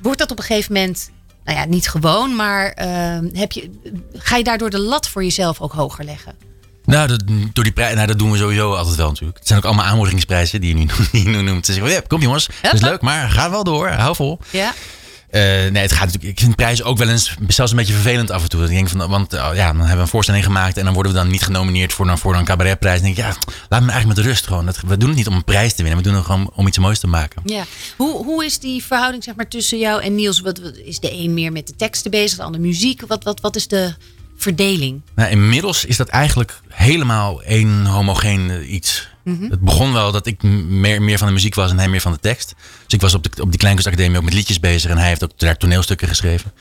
[0.01, 1.09] wordt dat op een gegeven moment...
[1.49, 3.69] Nou ja, niet gewoon, maar ehm, heb je,
[4.13, 6.35] ga je daardoor de lat voor jezelf ook hoger leggen?
[6.85, 9.38] Nou, dat, door die prij- nou, dat doen we sowieso altijd wel natuurlijk.
[9.38, 11.65] Het zijn ook allemaal aanmoedigingsprijzen die je nu, die je nu noemt.
[11.65, 14.39] Ze zeggen, ja, kom jongens, dat is leuk, maar ga wel door, hou vol.
[14.49, 14.73] Ja.
[15.29, 16.31] Eh, nee, het gaat natuurlijk.
[16.33, 18.63] Ik vind prijzen ook wel eens zelfs een beetje vervelend af en toe.
[18.63, 21.11] Ik denk van, want oh, ja, dan hebben we een voorstelling gemaakt en dan worden
[21.11, 23.01] we dan niet genomineerd voor, voor een cabaretprijs.
[23.01, 24.65] Dan denk ik, ja, laat me eigenlijk met rust gewoon.
[24.65, 26.67] Dat, we doen het niet om een prijs te winnen, we doen het gewoon om
[26.67, 27.41] iets moois te maken.
[27.45, 27.63] Ja.
[27.97, 30.39] Hoe, hoe is die verhouding zeg maar, tussen jou en Niels?
[30.39, 33.01] Wat, wat- is de een meer met de teksten bezig, de ander muziek?
[33.07, 33.93] Wat, wat, wat is de
[34.37, 35.01] verdeling?
[35.15, 38.65] Nou, inmiddels is dat eigenlijk helemaal één homogeen
[39.23, 39.47] iets.
[39.49, 42.12] Het begon wel dat ik meer, meer van de muziek was en hij meer van
[42.12, 42.53] de tekst.
[42.84, 45.23] Dus ik was op, de, op die Kleinkunstacademie ook met liedjes bezig en hij heeft
[45.23, 46.53] ook daar toneelstukken geschreven.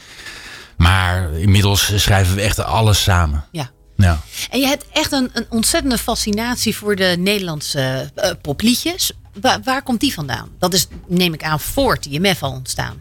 [0.76, 3.44] Maar inmiddels schrijven we echt alles samen.
[3.52, 3.70] Ja.
[3.96, 4.20] Ja.
[4.50, 9.12] En je hebt echt een, een ontzettende fascinatie voor de Nederlandse eh, popliedjes.
[9.40, 10.48] Waar, waar komt die vandaan?
[10.58, 13.00] Dat is, neem ik aan, voor TMF al ontstaan.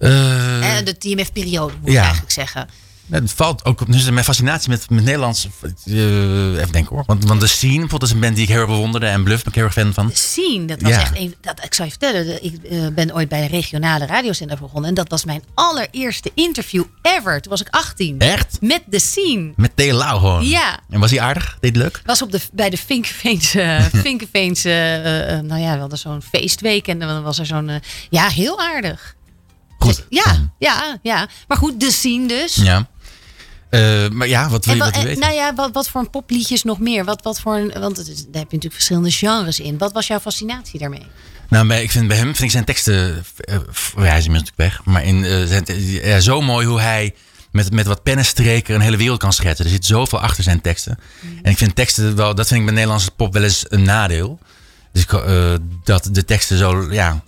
[0.00, 2.68] Eh, Eh, de TMF-periode, moet ik eigenlijk zeggen.
[3.10, 3.92] Het valt ook op.
[3.92, 5.48] Dus mijn fascinatie met, met Nederlands.
[5.84, 5.94] eh,
[6.54, 7.04] even denken hoor.
[7.06, 9.06] Want, want de Scene bijvoorbeeld is een band die ik heel erg bewonderde.
[9.06, 10.10] En Bluff ben ik heel erg fan van.
[10.14, 11.00] Scene, dat was Ja.
[11.00, 11.34] echt een.
[11.40, 14.88] Dat, ik zal je vertellen, de- ik eh, ben ooit bij een regionale radiozender begonnen.
[14.88, 17.40] En dat was mijn allereerste interview ever.
[17.40, 18.18] Toen was ik 18.
[18.18, 18.56] Echt?
[18.60, 19.52] Met de Scene.
[19.56, 20.44] Met Theo Lau gewoon.
[20.48, 20.78] Ja.
[20.90, 21.56] En was hij aardig?
[21.60, 22.02] Deed het leuk?
[22.04, 23.60] was op de, bij de Vinkeveense
[24.70, 27.70] eh, eh, nou ja, we hadden zo'n feestweek en dan was er zo'n,
[28.10, 29.14] ja, heel aardig.
[29.78, 30.06] Goed.
[30.08, 31.28] Ja, ja, ja.
[31.48, 32.54] Maar goed, de scene dus.
[32.54, 32.88] Ja.
[33.70, 35.20] Eh, maar ja, wat wil je, wat, wat en, weten?
[35.20, 37.04] nou ja, wat, wat voor een popliedjes nog meer?
[37.04, 39.78] Wat, wat voor een, want daar heb je natuurlijk verschillende genres in.
[39.78, 41.06] Wat was jouw fascinatie daarmee?
[41.48, 43.24] Nou, bij, ik vind bij hem vind ik zijn teksten.
[43.36, 43.56] eh,
[43.96, 44.84] ja, hij is inmiddels natuurlijk weg.
[44.84, 47.14] Maar in, eh, zijn, ja, zo mooi hoe hij
[47.50, 49.64] met, met wat pennenstreken een hele wereld kan schetsen.
[49.64, 50.98] Er zit zoveel achter zijn teksten.
[51.20, 51.38] Mm.
[51.42, 54.38] En ik vind teksten wel, dat vind ik bij Nederlandse pop wel eens een nadeel.
[54.92, 55.06] Dus
[55.84, 57.22] dat de teksten zo, ja,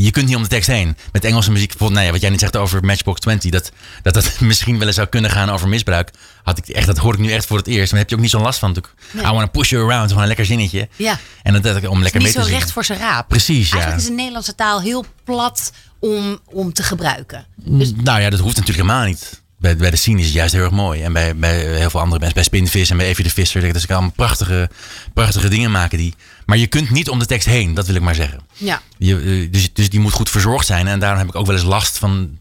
[0.00, 0.96] je kunt niet om de tekst heen.
[1.12, 4.14] Met Engelse muziek, bijvoorbeeld, nou ja, wat jij net zegt over Matchbox 20, dat, dat
[4.14, 6.10] dat misschien wel eens zou kunnen gaan over misbruik.
[6.42, 7.90] Had ik echt, dat hoor ik nu echt voor het eerst.
[7.90, 8.94] Maar heb je ook niet zo'n last van natuurlijk.
[9.16, 10.88] I wanna push you around, gewoon een lekker zinnetje.
[10.96, 11.18] Ja.
[11.42, 12.58] En dat, dat, om lekker Niet mee zo te zingen.
[12.60, 13.28] recht voor zijn raap.
[13.28, 13.72] Precies, ja.
[13.72, 17.46] Eigenlijk is de Nederlandse taal heel plat om, om te gebruiken.
[17.56, 19.41] Dus Nou ja, dat hoeft natuurlijk helemaal niet.
[19.62, 21.02] Bij, bij de scene is het juist heel erg mooi.
[21.02, 23.82] En bij, bij heel veel andere mensen, bij Spinvis en bij Evie de Visser, dat
[23.82, 24.70] ze allemaal prachtige,
[25.14, 26.14] prachtige dingen maken die.
[26.46, 28.40] Maar je kunt niet om de tekst heen, dat wil ik maar zeggen.
[28.56, 28.82] ja.
[28.98, 30.86] Je, eh, dus, dus die moet goed verzorgd zijn.
[30.86, 32.38] En daarom heb ik ook wel eens last van,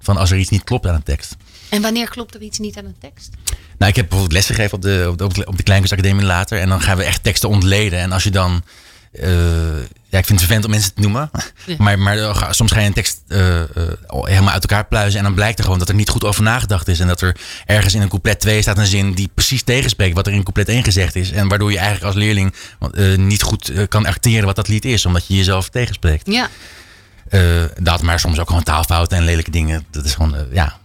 [0.00, 1.36] van als er iets niet klopt aan een tekst.
[1.68, 3.30] En wanneer klopt er iets niet aan een tekst?
[3.78, 6.60] Nou, ik heb bijvoorbeeld lesgegeven op de, op de, op de, op de Kleinkunstacademie later.
[6.60, 7.98] En dan gaan we echt teksten ontleden.
[7.98, 8.62] En als je dan...
[9.14, 9.76] eh,
[10.08, 11.30] ja, ik vind het vervelend om mensen te noemen.
[11.78, 13.62] Maar, maar eh, soms ga je een tekst eh,
[14.06, 15.18] helemaal uit elkaar pluizen.
[15.18, 17.00] En dan blijkt er gewoon dat er niet goed over nagedacht is.
[17.00, 20.26] En dat er ergens in een couplet 2 staat een zin die precies tegenspreekt wat
[20.26, 21.30] er in couplet 1 gezegd is.
[21.30, 22.54] En waardoor je eigenlijk als leerling
[23.16, 25.06] niet goed kan acteren wat dat lied is.
[25.06, 26.26] Omdat je jezelf tegenspreekt.
[26.26, 26.48] Ja.
[27.80, 29.86] Dat, maar soms ook gewoon taalfouten en lelijke dingen.
[29.90, 30.78] Dat is gewoon, ja.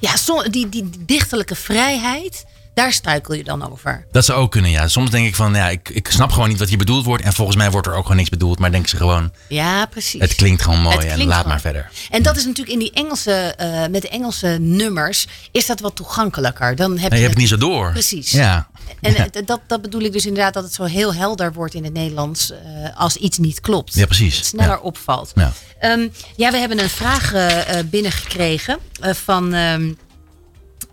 [0.00, 2.44] Ja, die, die, die dichterlijke vrijheid,
[2.74, 4.06] Daar struikel je dan over.
[4.12, 4.88] Dat zou ook kunnen, ja.
[4.88, 7.24] Soms denk ik van, ja, ik, ik snap gewoon niet wat hier bedoeld wordt.
[7.24, 8.58] En volgens mij wordt er ook gewoon niks bedoeld.
[8.58, 10.20] Maar denken ze gewoon, Ja, precies.
[10.20, 11.48] het klinkt gewoon mooi en laat gewoon.
[11.48, 11.90] maar verder.
[12.10, 15.96] En dat is natuurlijk in die Engelse, eh, met de Engelse nummers, is dat wat
[15.96, 16.76] toegankelijker.
[16.76, 17.90] Dan heb Nee, je, je hebt het niet zo door.
[17.92, 18.30] Precies.
[18.30, 18.68] Ja.
[19.00, 19.26] En ja.
[19.30, 21.92] eh, dat, dat bedoel ik dus inderdaad dat het zo heel helder wordt in het
[21.92, 22.56] Nederlands eh,
[22.96, 23.94] als iets niet klopt.
[23.94, 24.36] Ja, precies.
[24.36, 24.78] Het sneller Ja.
[24.82, 25.32] opvalt.
[25.34, 25.52] Ja.
[25.78, 29.92] Ehm, ja, we hebben een vraag eh, binnengekregen van ehm,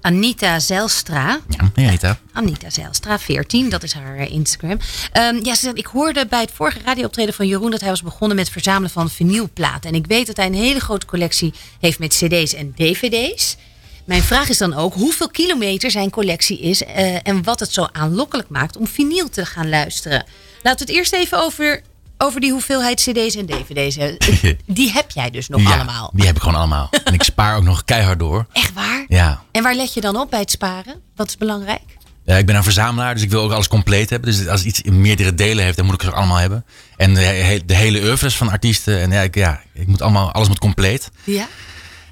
[0.02, 1.40] Anita Zijlstra.
[1.48, 2.20] Ja, Rita.
[2.34, 4.80] Anita Zijlstra, 14, dat is haar eh, Instagram.
[5.12, 8.02] Ehm, ja, ze zegt, ik hoorde bij het vorige radiooptreden van Jeroen dat hij was
[8.02, 9.90] begonnen met verzamelen van vinylplaten.
[9.90, 13.58] En ik weet dat hij een hele grote collectie heeft met CD's en DVD's.
[14.06, 17.88] Mijn vraag is dan ook hoeveel kilometer zijn collectie is eh, en wat het zo
[17.92, 20.26] aanlokkelijk maakt om vinyl te gaan luisteren.
[20.64, 21.82] Laten we het eerst even over,
[22.22, 24.16] over die hoeveelheid CD's en DVD's.
[24.66, 26.10] Die heb jij dus nog Ja, allemaal.
[26.14, 26.90] Die heb ik gewoon allemaal.
[27.04, 28.46] En ik spaar ook nog keihard door.
[28.54, 29.06] Echt waar?
[29.08, 29.42] Ja.
[29.52, 30.96] En waar let je dan op bij het sparen?
[31.16, 31.82] Wat is belangrijk?
[32.26, 34.30] Ja, ik ben een verzamelaar, dus ik wil ook alles compleet hebben.
[34.32, 36.66] Dus als iets meerdere delen heeft, dan moet ik ze allemaal hebben.
[36.98, 39.02] En de, he- de hele oeuvres van artiesten.
[39.02, 41.10] En ja, ik, ja, ik moet allemaal, alles moet compleet.
[41.24, 41.48] Ja.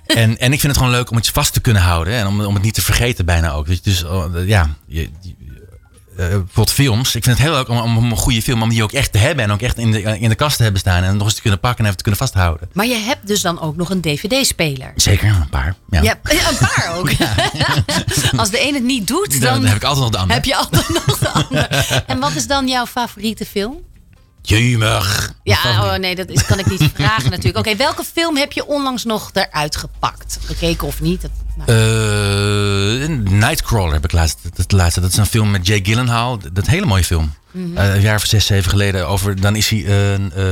[0.06, 2.14] En, en ik vind het gewoon leuk om iets vast te kunnen houden.
[2.14, 3.66] En om, om het niet te vergeten bijna ook.
[3.66, 5.10] Dus, dus oh, ja, je,
[6.28, 7.16] bijvoorbeeld films.
[7.16, 9.18] Ik vind het heel leuk om, om een goede film, om die ook echt te
[9.18, 9.44] hebben.
[9.46, 11.04] En ook echt in de, in de kast te hebben staan.
[11.04, 12.70] En nog eens te kunnen pakken en even te kunnen vasthouden.
[12.74, 14.92] Maar je hebt dus dan ook nog een DVD-speler.
[14.96, 15.76] Zeker, een paar.
[15.90, 16.02] Ja.
[16.02, 17.10] Ja, een paar ook.
[18.40, 20.34] Als de een het niet doet, Dan, dan heb ik altijd nog de andere.
[20.34, 22.04] heb je altijd nog de ander.
[22.08, 23.78] En wat is dan jouw favoriete film?
[24.42, 25.34] Jemig.
[25.44, 27.68] Ja, oh nee, dat is, kan ik niet vragen natuurlijk.
[27.68, 30.38] Oké, welke film heb je onlangs nog eruit gepakt?
[30.46, 31.22] Gekeken of niet?
[31.22, 31.32] Dat,
[31.66, 34.38] Eh, Nightcrawler heb ik laatst.
[34.44, 35.02] Dat, dat laatste.
[35.02, 36.40] Dat is een film met Jay Gyllenhaal.
[36.54, 37.34] Dat, hele mooie film.
[37.52, 37.78] Mhm.
[37.78, 39.08] Eh, een jaar of zes, zeven geleden.
[39.08, 40.32] Over, dan is hij een.
[40.34, 40.44] eh,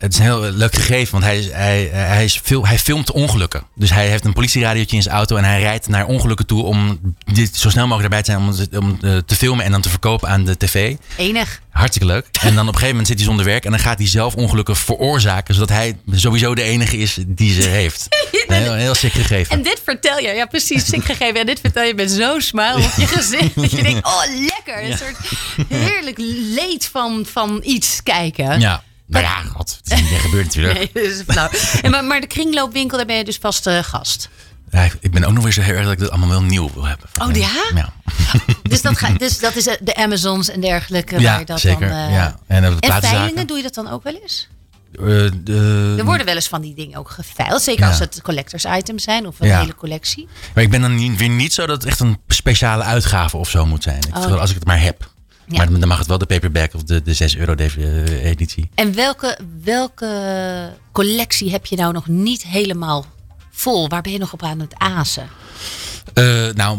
[0.00, 3.62] het is een heel leuk gegeven, want hij, hij, hij, is veel, hij filmt ongelukken.
[3.74, 7.00] Dus hij heeft een politieradiootje in zijn auto en hij rijdt naar ongelukken toe om
[7.32, 9.88] dit zo snel mogelijk erbij te zijn om, om eh, te filmen en dan te
[9.88, 10.96] verkopen aan de tv.
[11.16, 11.60] enig.
[11.70, 12.26] Hartstikke leuk.
[12.40, 14.34] En dan op een gegeven moment zit hij zonder werk en dan gaat hij zelf
[14.34, 18.06] ongelukken veroorzaken, zodat hij sowieso de enige is die ze heeft.
[18.46, 19.56] Een heel, heel sick gegeven.
[19.56, 21.40] En dit vertel je, ja precies, ziek gegeven.
[21.40, 23.54] En dit vertel je met zo'n smile op je gezicht.
[23.54, 24.84] Dat je denkt, oh lekker.
[24.84, 25.16] Een soort
[25.68, 26.18] heerlijk
[26.54, 28.60] leed van, van iets kijken.
[28.60, 28.82] Ja.
[29.10, 30.74] Nou ja, god, niet meer gebeurd natuurlijk.
[30.78, 31.48] Nee, dat is flauw.
[31.82, 34.28] En maar, maar de kringloopwinkel, daar ben je dus vast eh, gast.
[34.70, 36.70] Ja, ik ben ook nog weer zo heel erg dat ik het allemaal wel nieuw
[36.74, 37.08] wil hebben.
[37.22, 37.48] Oh, ja?
[37.74, 37.92] Ja,
[38.62, 41.14] Dus dat, ga, dus dat is eh, de Amazons en dergelijke.
[41.14, 41.88] waar ja je dat zeker.
[41.88, 42.38] Dan, eh, ja.
[42.46, 43.08] En, op de En platenzaken.
[43.18, 44.48] veilingen, doe je dat dan ook wel eens?
[44.92, 47.62] De- Er worden wel eens van die dingen ook geveild.
[47.62, 47.88] Zeker Ja.
[47.90, 49.60] als het collectors items zijn of een Ja.
[49.60, 50.28] hele collectie.
[50.54, 53.50] Maar ik ben dan niet, weer niet zo dat het echt een speciale uitgave of
[53.50, 53.98] zo moet zijn.
[54.08, 55.10] Ik Oh, als ik het maar heb.
[55.50, 55.56] Ja.
[55.56, 58.70] Maar dan mag het wel de paperback of de, de 6 euro DVD editie.
[58.74, 63.06] En welke, welke collectie heb je nou nog niet helemaal
[63.50, 63.88] vol?
[63.88, 65.28] Waar ben je nog op aan het azen?
[66.14, 66.78] Eh, nou,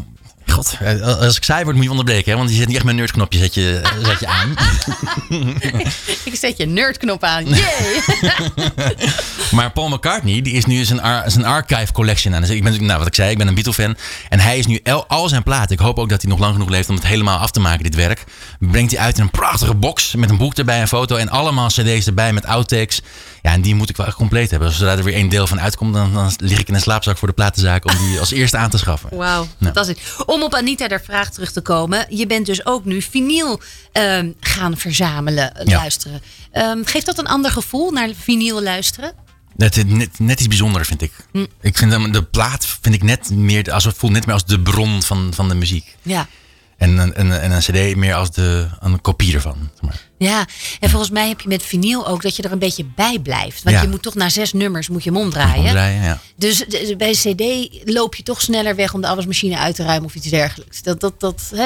[0.51, 2.31] god, eh, als ik saai word moet je onderbreken.
[2.31, 2.37] Hè?
[2.37, 4.55] Want je zet niet echt mijn nerdknopje zet je, eh, zet je aan.
[6.23, 7.45] Ik zet je nerdknop aan.
[7.55, 8.01] Yay!
[9.51, 12.41] Maar Paul McCartney, die is nu zijn, ar- zijn archive collection aan.
[12.41, 13.95] Dus ik ben, nou, wat ik zei, ik ben een Beatle-fan.
[14.29, 15.71] En hij is nu el- al zijn platen.
[15.71, 17.83] Ik hoop ook dat hij nog lang genoeg leeft om het helemaal af te maken,
[17.83, 18.23] dit werk.
[18.59, 21.67] Brengt hij uit in een prachtige box met een boek erbij, een foto en allemaal
[21.67, 23.01] cd's erbij met outtakes.
[23.41, 24.71] Ja, en die moet ik wel echt compleet hebben.
[24.71, 27.27] Zodra er weer één deel van uitkomt, dan, dan lig ik in een slaapzak voor
[27.27, 29.09] de platenzaak om die als eerste aan te schaffen.
[29.17, 29.97] Wauw, fantastisch.
[30.25, 32.05] Om op Anita der vraag terug te komen.
[32.09, 35.77] Je bent dus ook nu vinyl ehm, gaan verzamelen, Ja.
[35.77, 36.21] luisteren.
[36.51, 39.13] Ehm, geeft dat een ander gevoel naar vinyl luisteren?
[39.55, 41.11] Net, net, net iets bijzonder, vind ik.
[41.31, 41.45] Hm.
[41.61, 44.59] Ik vind de plaat vind ik net meer, als het voelt net meer als de
[44.59, 45.95] bron van, van de muziek.
[46.01, 46.27] Ja.
[46.81, 49.69] En, een- en, en een cd meer als de, een kopie ervan.
[49.73, 50.01] zeg maar.
[50.17, 50.45] Ja,
[50.79, 53.63] en volgens mij heb je met vinyl ook dat je er een beetje bij blijft.
[53.63, 53.81] Want Ja.
[53.81, 55.63] je moet toch na zes nummers moet je hem omdraaien.
[55.65, 56.19] Omdraaien, ja.
[56.35, 56.65] Dus
[56.97, 60.27] bij cd loop je toch sneller weg om de afwasmachine uit te ruimen of iets
[60.29, 60.81] dergelijks.
[60.81, 61.65] Dat, dat, dat, hè,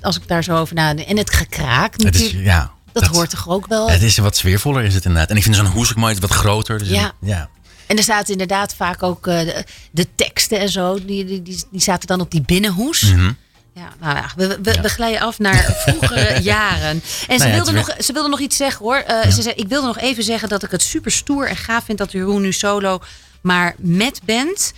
[0.00, 1.08] als ik daar zo over nadenk.
[1.08, 3.90] En het gekraak Het is, natuurlijk, ja, dat, hoort toch ook wel.
[3.90, 5.30] Het is wat sfeervoller is het inderdaad.
[5.30, 6.78] En ik vind zo'n hoes ook mooi, wat groter.
[6.78, 7.12] Dus Ja.
[7.20, 7.48] ja.
[7.86, 10.94] En er zaten inderdaad vaak ook eh, de, de teksten en zo.
[11.04, 13.02] Die, die, die, die zaten dan op die binnenhoes.
[13.12, 13.32] Mhm.
[13.74, 15.56] Ja, nou ja, we, we, we glijden af naar
[15.86, 16.88] vroegere jaren.
[16.88, 18.96] En ze, Nou ja, wilde nog, ze wilde nog iets zeggen hoor.
[18.96, 21.84] Eh, Ze zei, ik wilde nog even zeggen dat ik het super stoer en gaaf
[21.84, 23.00] vind dat Jeroen nu solo,
[23.40, 24.72] maar met band,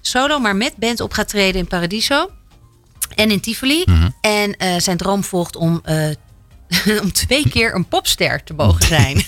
[0.00, 2.30] solo, maar met band op gaat treden in Paradiso
[3.14, 3.82] en in Tivoli.
[3.86, 4.08] Mhm.
[4.20, 6.08] En eh, zijn droom volgt om, eh,
[7.02, 9.24] om twee keer een popster te mogen zijn.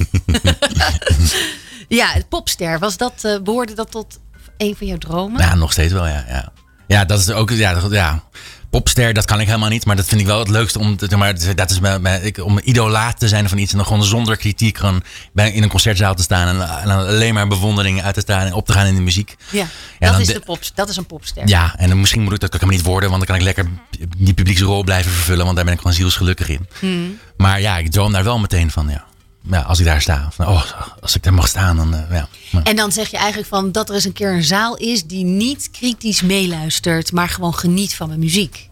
[1.89, 4.19] ja, popster, was dat, eh, behoorde dat tot
[4.57, 5.41] een van jouw dromen?
[5.41, 6.25] Ja, nog steeds wel, ja.
[6.29, 6.53] Ja,
[6.87, 8.23] ja dat is ook, ja, dat- ja.
[8.71, 9.85] Popster, dat kan ik helemaal niet.
[9.87, 11.79] Maar dat vind ik wel het leukste om, te, maar, dat is
[12.23, 13.71] ik, om idolaat te zijn van iets.
[13.73, 15.03] En dan gewoon zonder kritiek gewoon
[15.33, 16.49] bij, in een concertzaal te staan.
[16.61, 19.37] En, alleen maar bewondering uit te staan en op te gaan in de muziek.
[19.51, 19.67] Ja,
[19.99, 21.49] Ja, dat, is de- de pop, dat is een popster.
[21.49, 23.11] Ja, en dan misschien moet ik dat kan ik helemaal niet worden.
[23.11, 23.71] Want dan kan ik lekker
[24.19, 25.45] die publieksrol blijven vervullen.
[25.45, 26.67] Want daar ben ik gewoon zielsgelukkig in.
[26.79, 27.19] Hmm.
[27.37, 29.05] Maar ja, ik droom daar wel meteen van, ja.
[29.43, 30.29] Ja, als ik daar sta.
[30.33, 30.63] Van, oh,
[31.01, 32.29] als ik daar mag staan, dan eh, ja.
[32.63, 35.25] En dan zeg je eigenlijk van dat er eens een keer een zaal is die
[35.25, 38.70] niet kritisch meeluistert, maar gewoon geniet van mijn muziek.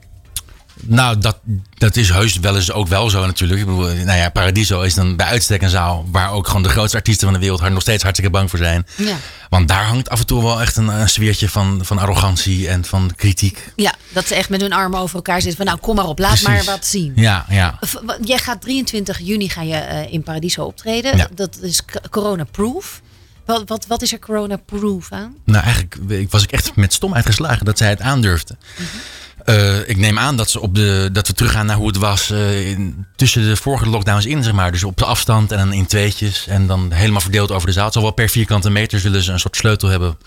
[0.82, 1.38] Nou, dat,
[1.74, 3.60] dat is heus wel eens ook wel zo natuurlijk.
[3.60, 6.68] Ik bedoel, nou ja, Paradiso is dan bij uitstek een zaal waar ook gewoon de
[6.68, 8.86] grootste artiesten van de wereld er nog steeds hartstikke bang voor zijn.
[8.96, 9.16] Ja.
[9.48, 12.84] Want daar hangt af en toe wel echt een, een sfeertje van, van arrogantie en
[12.84, 13.72] van kritiek.
[13.76, 16.18] Ja, dat ze echt met hun armen over elkaar zitten van nou kom maar op,
[16.18, 16.48] laat Precies.
[16.48, 17.12] maar wat zien.
[17.16, 17.78] Ja, ja.
[18.24, 21.16] Jij gaat 23 juni ga je eh, in Paradiso optreden.
[21.16, 21.28] Ja.
[21.34, 23.00] Dat is corona-proof.
[23.44, 25.34] Wat, wat, wat is er corona-proof aan?
[25.44, 28.56] Nou, eigenlijk ik- was ik echt met stomheid geslagen dat zij het aandurfde.
[29.48, 32.30] Eh, ik neem aan dat, ze op de, dat we teruggaan naar hoe het was
[32.30, 34.72] eh, in- tussen de vorige lockdowns in, zeg maar.
[34.72, 36.46] Dus op de afstand en dan in tweetjes.
[36.46, 37.84] En dan helemaal verdeeld over de zaal.
[37.84, 40.18] Het zal wel per vierkante meter zullen ze een soort sleutel hebben.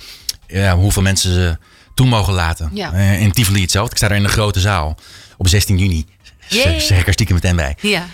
[0.47, 1.57] Ja, hoeveel mensen ze
[1.95, 2.69] toe mogen laten.
[2.73, 2.93] Ja.
[2.93, 3.91] Eh, in Tivoli hetzelfde.
[3.91, 4.97] Ik sta daar in de grote zaal
[5.37, 6.05] op 16 juni.
[6.47, 7.75] Zeg ik er stiekem meteen bij.
[7.81, 8.05] Ja.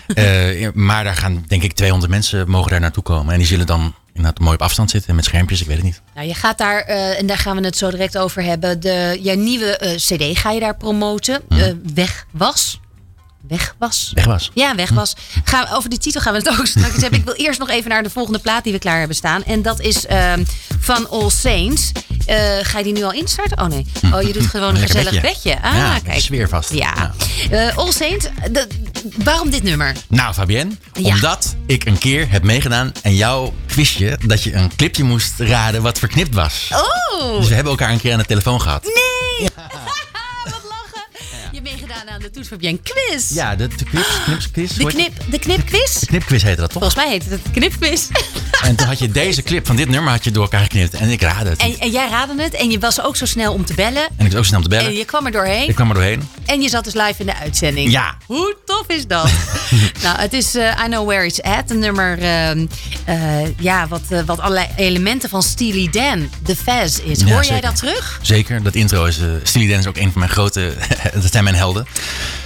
[0.74, 3.32] Maar daar gaan denk ik 200 mensen mogen daar naartoe komen.
[3.32, 5.60] En die zullen dan inderdaad mooi op afstand zitten met schermpjes.
[5.60, 6.02] Ik weet het niet.
[6.14, 8.80] Nou, je gaat daar, eh, en daar gaan we het zo direct over hebben.
[8.80, 11.42] De, jouw nieuwe eh, CD ga je daar promoten.
[11.48, 12.80] Eh, weg was.
[13.48, 14.10] Weg was.
[14.14, 14.50] Weg was.
[14.54, 15.14] Ja, weg was.
[15.44, 17.18] Gaan, we- over de titel gaan we het ook straks hebben.
[17.18, 19.44] Ik wil eerst nog even naar de volgende plaat die we klaar hebben staan.
[19.44, 20.44] En dat is ehm,
[20.80, 21.92] van All Saints.
[22.26, 23.60] Eh, ga je die nu al instarten?
[23.60, 23.86] Oh nee.
[24.14, 25.20] Oh, je doet gewoon een gezellig bedje.
[25.20, 25.62] bedje.
[25.62, 26.20] Ah, Ja, kijk.
[26.20, 26.72] sfeer vast.
[26.72, 27.14] Ja.
[27.50, 28.26] Eh, All Saints.
[28.50, 28.66] de-
[29.16, 29.92] waarom dit nummer?
[30.08, 31.14] Nou, Fabienne, Ja.
[31.14, 35.82] omdat ik een keer heb meegedaan en jouw quizje dat je een clipje moest raden
[35.82, 36.68] wat verknipt was.
[36.72, 37.38] Oh!
[37.38, 38.82] Dus we hebben elkaar een keer aan de telefoon gehad.
[38.84, 39.48] Nee!
[39.56, 39.87] Lachen.
[41.98, 43.34] Je hebt meegedaan aan de Toets Fabienne quiz.
[43.34, 44.72] Ja, de, de knips, knips, quiz.
[44.72, 45.92] De, knip, de knipquiz?
[45.98, 46.82] De knipquiz heette dat toch?
[46.82, 48.08] Volgens mij heet het de knipquiz.
[48.62, 50.94] En toen had je deze clip van dit nummer had je door elkaar geknipt.
[50.94, 51.60] En ik raadde het.
[51.60, 54.08] En, en jij raadde het en je was ook zo snel om te bellen.
[54.16, 54.98] En ik was ook snel om te En bellen.
[54.98, 55.68] je kwam er doorheen.
[55.68, 56.28] Ik kwam er doorheen.
[56.48, 57.90] En je zat dus live in de uitzending.
[57.90, 58.16] Ja.
[58.26, 59.30] Hoe tof is dat?
[60.02, 61.70] nou, het is eh, I Know Where It's At.
[61.70, 62.66] Een nummer ehm,
[63.04, 67.20] eh, ja, wat, eh, wat allerlei elementen van Steely Dan, The Faz is.
[67.20, 68.18] Ja, Hoor jij dat terug?
[68.22, 69.20] Zeker, dat intro is.
[69.42, 70.72] Steely Dan is ook een van mijn grote.
[71.22, 71.86] dat zijn mijn helden.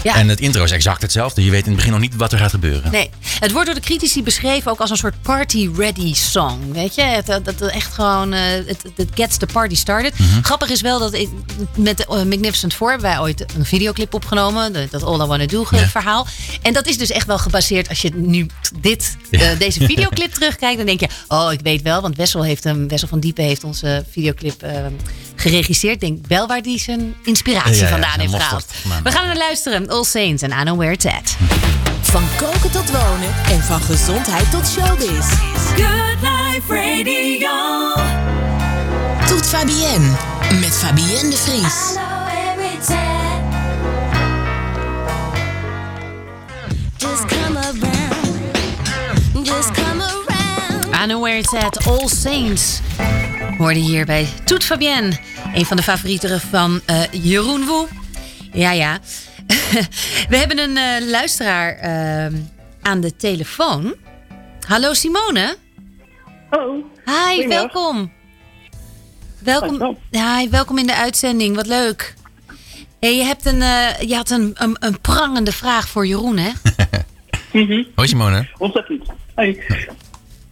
[0.02, 0.14] Ja.
[0.14, 1.44] En het intro is exact hetzelfde.
[1.44, 2.92] Je weet in het begin nog niet wat er gaat gebeuren.
[2.92, 3.10] Nee,
[3.40, 6.72] het wordt door de critici beschreven ook als een soort party-ready song.
[6.72, 10.18] Weet je, het, dat, dat echt gewoon, het, het gets the party started.
[10.18, 10.42] Mhm.
[10.42, 11.28] Grappig is wel dat ik,
[11.76, 14.72] met Magnificent Four hebben wij ooit een videoclip opgenomen.
[14.72, 15.78] de- Dat All I Wanna Do Ja.
[15.88, 16.26] verhaal.
[16.62, 18.46] En dat is dus echt wel gebaseerd, als je nu
[18.80, 19.40] dit, Ja.
[19.40, 22.88] eh, deze videoclip terugkijkt, dan denk je, oh ik weet wel, want Wessel, heeft hem,
[22.88, 24.72] Wessel van Diepen heeft onze videoclip eh,
[25.36, 25.94] geregisseerd.
[25.94, 28.66] Ik denk wel waar hij zijn inspiratie Ja, ja, vandaan heeft gehaald.
[29.04, 29.88] We gaan naar luisteren.
[29.88, 31.36] All Saints en I Know Where It's At.
[32.02, 35.26] Van koken tot wonen en van gezondheid tot showbiz.
[35.76, 37.50] Good Life Radio.
[39.26, 40.10] Toet Fabienne
[40.60, 42.00] met Fabienne de Vries.
[51.22, 52.80] Where it's at, All Saints.
[53.58, 55.18] Hoorde hier bij Toet Fabienne.
[55.54, 57.86] Een van de favorieten van eh, Jeroen Woe.
[58.52, 58.98] Ja, ja.
[60.30, 62.32] We hebben een eh, luisteraar eh,
[62.82, 63.94] aan de telefoon.
[64.66, 65.56] Hallo Simone.
[66.50, 68.12] Oh, Hi, welkom.
[69.38, 71.56] Welkom, hi, welkom in de uitzending.
[71.56, 72.14] Wat leuk.
[73.00, 76.50] Hey, je, hebt een, eh, je had een, een, een prangende vraag voor Jeroen, hè?
[77.52, 78.46] Hoi Simone.
[78.58, 79.04] ontzettend.
[79.34, 79.58] Hey.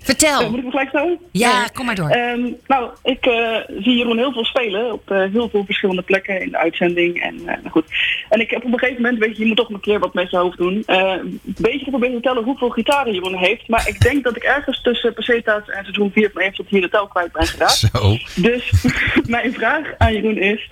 [0.03, 0.51] Vertel.
[0.51, 1.17] Moet ik me gelijk staan?
[1.33, 2.09] Ja, kom maar door.
[2.09, 6.41] Ehm, nou, ik eh, zie Jeroen heel veel spelen op eh, heel veel verschillende plekken
[6.43, 7.23] in de uitzending.
[7.23, 7.85] En, eh, nou goed.
[8.29, 10.15] en ik heb op een gegeven moment, weet je, je moet toch een keer wat
[10.15, 10.83] met zijn hoofd doen.
[10.87, 13.69] eh, een beetje geprobeerd te tellen hoeveel gitaren Jeroen heeft.
[13.69, 16.81] Maar ik denk dat ik ergens tussen Pesetas en seizoen 4 van 1 tot hier
[16.81, 17.73] de tel kwijt ben geraakt.
[17.93, 18.17] Zo.
[18.37, 18.73] Dus
[19.27, 20.71] mijn vraag aan Jeroen is: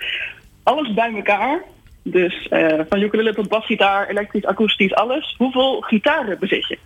[0.63, 1.63] alles bij elkaar,
[2.13, 5.35] dus eh, van ukulele tot basgitaar, elektrisch, akoestisch, alles.
[5.39, 6.79] Hoeveel gitaren bezit je?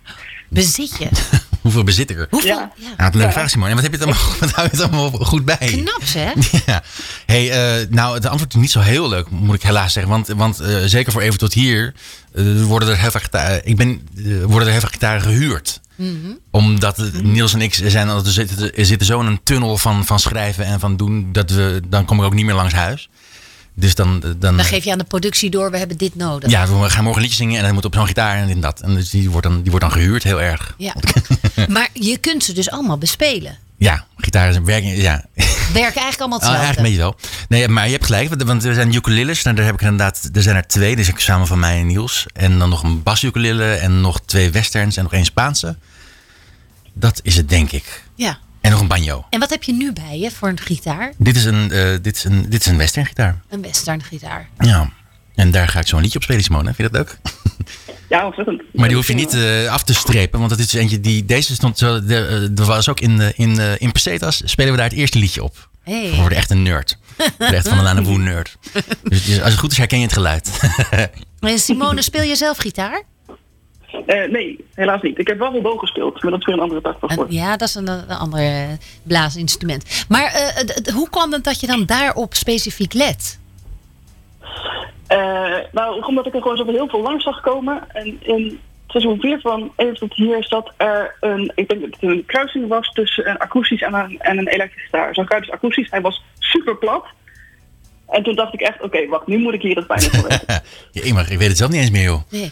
[0.49, 1.07] Bezit je?
[1.61, 2.27] Hoeveel bezit ik er?
[2.29, 2.49] Hoeveel?
[2.55, 2.71] Ja.
[2.75, 2.87] Ja.
[2.97, 3.69] Wat een leuke vraag Simone.
[3.69, 5.57] En wat heb je het allemaal, wat hou je het allemaal goed bij?
[5.57, 6.31] Knap, hè?
[6.71, 6.83] Ja.
[7.25, 10.11] Hey, eh, nou, het antwoord is niet zo heel leuk, moet ik helaas zeggen.
[10.11, 11.93] Want, want eh, zeker voor even tot hier
[12.65, 14.07] worden er heel veel gitaren, ik ben,
[14.45, 15.81] worden er heel veel gitaren gehuurd.
[16.51, 20.05] Omdat het- Niels en ik zijn, er zitten, er zitten zo in een tunnel van,
[20.05, 23.09] van schrijven en van doen, dat we, dan kom ik ook niet meer langs huis.
[23.75, 26.49] Dus dan, dan, Dan geef je aan de productie door, we hebben dit nodig.
[26.49, 28.55] ja, we gaan morgen een liedje zingen en dan moet op zo'n gitaar en dit
[28.55, 28.81] en dat.
[28.81, 30.73] En dus die wordt dan, die wordt dan gehuurd, heel erg.
[30.77, 30.95] Ja.
[31.67, 33.57] maar je kunt ze dus allemaal bespelen.
[33.77, 34.95] Ja, gitaar is een werking.
[35.01, 35.25] Ja.
[35.33, 36.65] Werken eigenlijk allemaal Ah, hetzelfde.
[36.65, 37.15] eigenlijk een beetje wel.
[37.47, 39.43] Nee, maar je hebt gelijk, want- er zijn ukuleles.
[39.43, 40.95] Nou, daar heb ik inderdaad, er zijn er twee.
[40.95, 42.25] Dus ik samen van mij en Niels.
[42.33, 45.77] En dan nog een basukulele en nog twee westerns en nog één Spaanse.
[46.93, 48.03] Dat is het, denk ik.
[48.15, 48.37] Ja.
[48.63, 49.25] En nog een banjo.
[49.29, 51.13] En wat heb je nu bij je voor een gitaar?
[51.17, 53.41] Dit is een, eh, dit is een, dit is een western gitaar.
[53.49, 54.49] Een western gitaar.
[54.57, 54.89] Ja.
[55.35, 56.73] En daar ga ik zo'n liedje op spelen, Simone.
[56.73, 57.17] Vind je dat leuk?
[58.13, 58.61] Ja, ontzettend.
[58.73, 60.39] Maar die hoef je niet eh, af te strepen.
[60.39, 61.25] Want dat is eentje die...
[61.25, 62.05] Deze stond zo...
[62.05, 65.17] De, eh, er was ook in, in, eh, in Pesetas spelen we daar het eerste
[65.17, 65.69] liedje op.
[65.83, 66.09] Hey.
[66.09, 66.97] We worden echt een nerd.
[67.17, 68.57] We worden echt van een Lana Woe nerd.
[69.03, 70.51] Dus, dus als het goed is herken je het geluid.
[71.55, 73.03] Simone, speel je zelf gitaar?
[74.05, 75.19] Eh, nee, helaas niet.
[75.19, 77.67] Ik heb wel wel gespeeld, maar dat is weer een andere tak van ja, dat
[77.67, 78.69] is een, een ander eh,
[79.03, 80.05] blaasinstrument.
[80.09, 83.41] Maar eh, hoe kwam het dat je dan daarop specifiek let?
[85.71, 87.83] Nou, omdat ik er gewoon zo heel veel langs zag komen.
[87.91, 92.09] En in seizoen 4 van Even tot hier zat er een, ik denk dat het
[92.09, 95.13] een kruising was tussen een akoestisch en een, en een elektrische gitaar.
[95.13, 97.05] Zo'n kruis akoestisch, hij was super plat.
[98.13, 100.61] En toen dacht ik echt, oké, wacht, nu moet ik hier het pijn voor weten.
[100.91, 102.21] Ja, maar ik weet het zelf niet eens meer, joh.
[102.29, 102.51] Nee.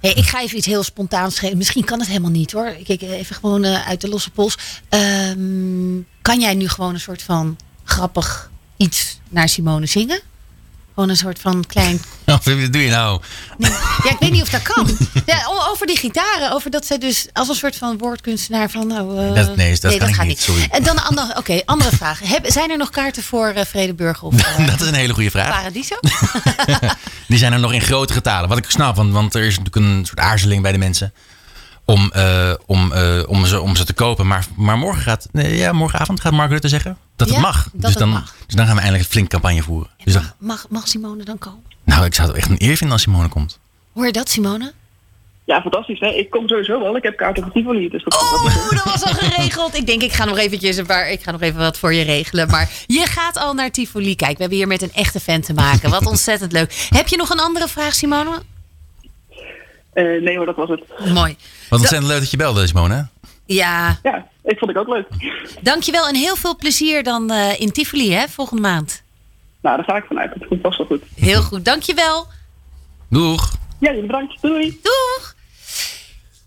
[0.00, 1.56] Hey, ik ga even iets heel spontaans geven.
[1.56, 2.66] Misschien kan het helemaal niet hoor.
[2.66, 4.58] Ik kijk even gewoon eh, uit de losse pols.
[4.88, 10.20] Ehm, kan jij nu gewoon een soort van grappig iets naar Simone zingen?
[10.96, 12.00] Gewoon een soort van klein.
[12.24, 13.20] Wat doe je nou?
[13.58, 13.68] Ja,
[14.10, 14.96] ik weet niet of dat kan.
[15.26, 16.52] Ja, over die gitaren.
[16.52, 18.86] Over dat zij dus als een soort van woordkunstenaar van.
[18.86, 20.66] Nou, eh, Dat- nee, dat kan ik gaat niet, sorry.
[20.70, 22.20] En dan een andere, oké, andere vraag.
[22.24, 25.30] Heb, zijn er nog kaarten voor eh, Vredeburg of eh, Dat is een hele goede
[25.30, 25.48] vraag.
[25.48, 25.96] Paradiso?
[27.28, 28.48] Die zijn er nog in grote getalen.
[28.48, 31.12] Wat ik snap, want, want er is natuurlijk een soort aarzeling bij de mensen.
[31.86, 34.26] Om, eh, om, eh, om, ze, om ze te kopen.
[34.26, 37.62] Maar, maar morgen gaat, nee, ja, morgenavond gaat Mark Rutte zeggen dat het mag.
[37.62, 38.34] dat dus, het dan, mag.
[38.46, 39.90] dus dan gaan we eindelijk een flink campagne voeren.
[40.04, 41.62] Dus dan, Mag, mag Simone dan komen?
[41.84, 43.58] nou, ik zou het echt een eer vinden als Simone komt.
[43.92, 44.72] Hoor je dat, Simone?
[45.44, 46.00] Ja, fantastisch.
[46.00, 46.08] Hè?
[46.08, 46.96] Ik kom sowieso wel.
[46.96, 47.88] Ik heb kaarten voor Tivoli.
[47.88, 49.76] Dus dat, Oh, dat was al geregeld.
[49.76, 52.02] Ik denk, ik ga nog eventjes een paar, ik ga nog even wat voor je
[52.04, 52.48] regelen.
[52.50, 54.16] Maar je gaat al naar Tivoli.
[54.16, 55.90] Kijk, we hebben hier met een echte fan te maken.
[55.90, 56.86] Wat ontzettend leuk.
[56.88, 58.42] Heb je nog een andere vraag, Simone?
[59.92, 61.12] Eh, nee hoor, dat was het.
[61.12, 61.36] Mooi.
[61.70, 63.06] Wat ontzettend leuk dat je belde, Simone.
[63.46, 65.06] Ja, Ja, ik vond ik ook leuk.
[65.62, 69.02] dankjewel en heel veel plezier dan eh, in Tivoli, hè, volgende maand.
[69.62, 70.34] Nou, daar ga ik vanuit.
[70.34, 71.02] Het komt vast wel goed.
[71.14, 72.26] Heel goed, dankjewel.
[73.10, 73.52] Doeg.
[73.80, 74.42] Ja, bedankt.
[74.42, 74.80] Doei.
[74.82, 75.34] Doeg!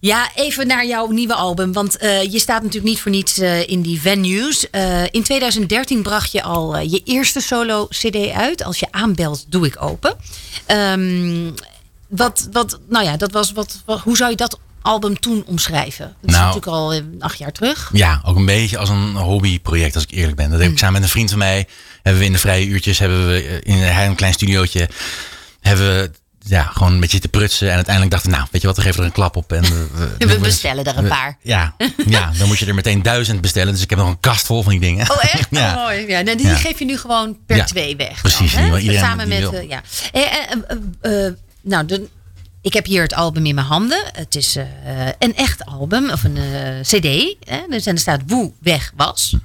[0.01, 1.73] Ja, even naar jouw nieuwe album.
[1.73, 4.69] Want eh, je staat natuurlijk niet voor niets eh, in die venues.
[4.69, 8.63] Eh, in 2013 bracht je al je eerste solo-CD uit.
[8.63, 10.15] Als je aanbelt, doe ik open.
[10.65, 11.51] Ehm,
[12.07, 16.05] wat, wat, nou ja, dat was wat, wat- hoe zou je dat album toen omschrijven?
[16.21, 16.45] Dat is Nou.
[16.45, 17.89] natuurlijk al eh, acht jaar terug.
[17.93, 20.49] Ja, ook een beetje als een hobbyproject, als ik eerlijk ben.
[20.49, 21.67] Dat heb ik samen met een vriend van mij.
[22.01, 24.89] Hebben we in de vrije uurtjes, hebben we eh, in een klein studiootje,
[25.61, 26.11] hebben we
[26.43, 27.67] ja, gewoon een beetje te prutsen.
[27.69, 29.51] En uiteindelijk dachten nou, weet je wat, we geven er een klap op.
[29.53, 31.37] En we, We bestellen er een we- paar.
[31.41, 31.75] Ja,
[32.07, 33.73] ja, dan moet je er meteen duizend bestellen.
[33.73, 35.11] Dus ik heb nog een kast vol van die dingen.
[35.11, 35.47] Oh, echt?
[35.59, 35.73] Ja.
[35.75, 36.07] Oh, mooi.
[36.07, 36.55] Ja, nou, die Ja.
[36.55, 38.21] geef je nu gewoon per Ja, twee weg.
[38.21, 38.61] precies, dan, hè?
[38.61, 39.39] die wil iedereen Samen met.
[39.39, 39.59] wil.
[39.61, 39.81] ja.
[41.61, 42.07] Nou, de,
[42.61, 44.03] ik heb hier het album in mijn handen.
[44.13, 44.65] Het is eh,
[45.19, 47.35] een echt album, of een eh, CD.
[47.49, 47.59] Hè?
[47.69, 49.35] Dus, en er staat Woe Weg Was.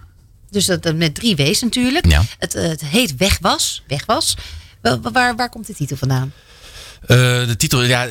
[0.51, 2.07] Dus dat, dat met drie W's natuurlijk.
[2.07, 2.23] Ja.
[2.39, 3.83] Het, eh, het heet Weg Was.
[3.87, 4.37] Weg Was.
[5.12, 6.33] Waar, waar komt de titel vandaan?
[7.07, 8.07] De titel, ja,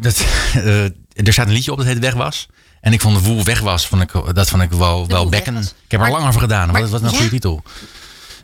[0.00, 0.24] dat,
[1.26, 2.46] er staat een liedje op dat heet Weg was.
[2.80, 5.28] En ik vond de Woel Weg was, vond ik, dat vond ik wel, wel Woel
[5.28, 5.52] bekken.
[5.54, 5.72] Weg Was.
[5.72, 6.70] Ik heb er Maar- lang over gedaan.
[6.70, 7.14] maar- Wat was een ja?
[7.14, 7.62] goede titel?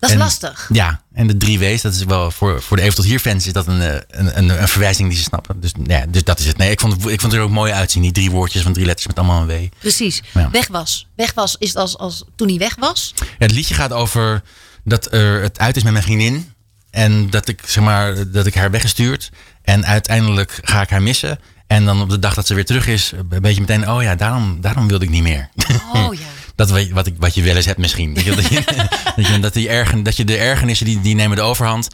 [0.00, 0.68] Dat is En- lastig.
[0.72, 3.46] Ja, en de drie W's, dat is wel voor, voor de Even tot hier fans
[3.46, 5.60] is dat een, eh, een, een, een verwijzing die ze snappen.
[5.60, 6.56] Dus, ja, dus dat is het.
[6.56, 8.02] Nee, ik vond, het, ik vond het er ook mooi uitzien.
[8.02, 9.66] Die drie woordjes van drie letters met allemaal een W.
[9.78, 10.22] Precies.
[10.34, 10.50] Ja.
[10.50, 11.06] Weg Was.
[11.16, 13.14] Weg Was is het als, als toen hij weg was.
[13.16, 14.42] Ja, het liedje gaat over
[14.84, 16.52] dat er het uit is met mijn vriendin.
[16.90, 19.30] En dat ik, zeg maar, dat ik haar weggestuurd.
[19.62, 21.38] En uiteindelijk ga ik haar missen.
[21.66, 24.14] En dan op de dag dat ze weer terug is, een beetje meteen, oh ja,
[24.14, 25.48] daarom, daarom wilde ik niet meer.
[25.92, 26.26] Oh ja.
[26.60, 28.14] Dat wat, wat, ik, wat je wel eens hebt misschien.
[28.14, 28.34] Dat je,
[29.16, 31.88] dat je, dat die ergen, dat je de ergernissen die, die nemen de overhand.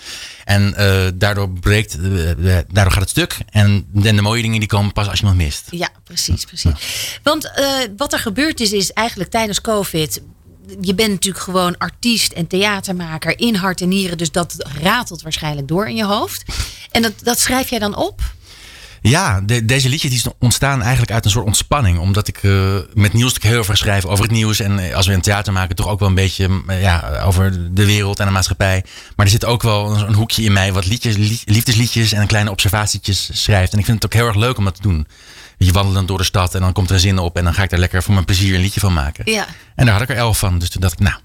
[0.45, 3.37] En eh, daardoor breekt, eh, daardoor gaat het stuk.
[3.51, 5.67] En, en de mooie dingen die komen pas als je iemand mist.
[5.71, 6.73] Ja, precies, precies.
[7.23, 7.53] Want
[7.97, 10.21] wat er gebeurd is, is eigenlijk tijdens COVID.
[10.81, 14.19] Je bent natuurlijk gewoon artiest en theatermaker in hart en nieren.
[14.19, 16.43] Dus dat ratelt waarschijnlijk door in je hoofd.
[16.91, 18.21] En dat, dat schrijf jij dan op?
[19.09, 21.99] Ja, de- deze liedjes die ontstaan eigenlijk uit een soort ontspanning.
[21.99, 24.61] Omdat ik eh, met natuurlijk heel veel schrijf over het nieuws.
[24.61, 27.75] En eh, als we een theater maken, toch ook wel een beetje eh, ja, over
[27.75, 28.85] de wereld en de maatschappij.
[29.17, 32.27] Maar er zit ook wel een, een hoekje in mij wat liedjes, lie- liefdesliedjes en
[32.27, 33.73] kleine observatietjes schrijft.
[33.73, 35.07] En ik vind het ook heel erg leuk om dat te doen.
[35.59, 37.37] Je wandelen door de stad en dan komt er een zin op.
[37.37, 39.33] En dan ga ik daar lekker voor mijn plezier een liedje van maken.
[39.33, 39.47] Ja.
[39.75, 40.59] En daar had ik er elf van.
[40.59, 41.17] Dus toen dacht ik, nou,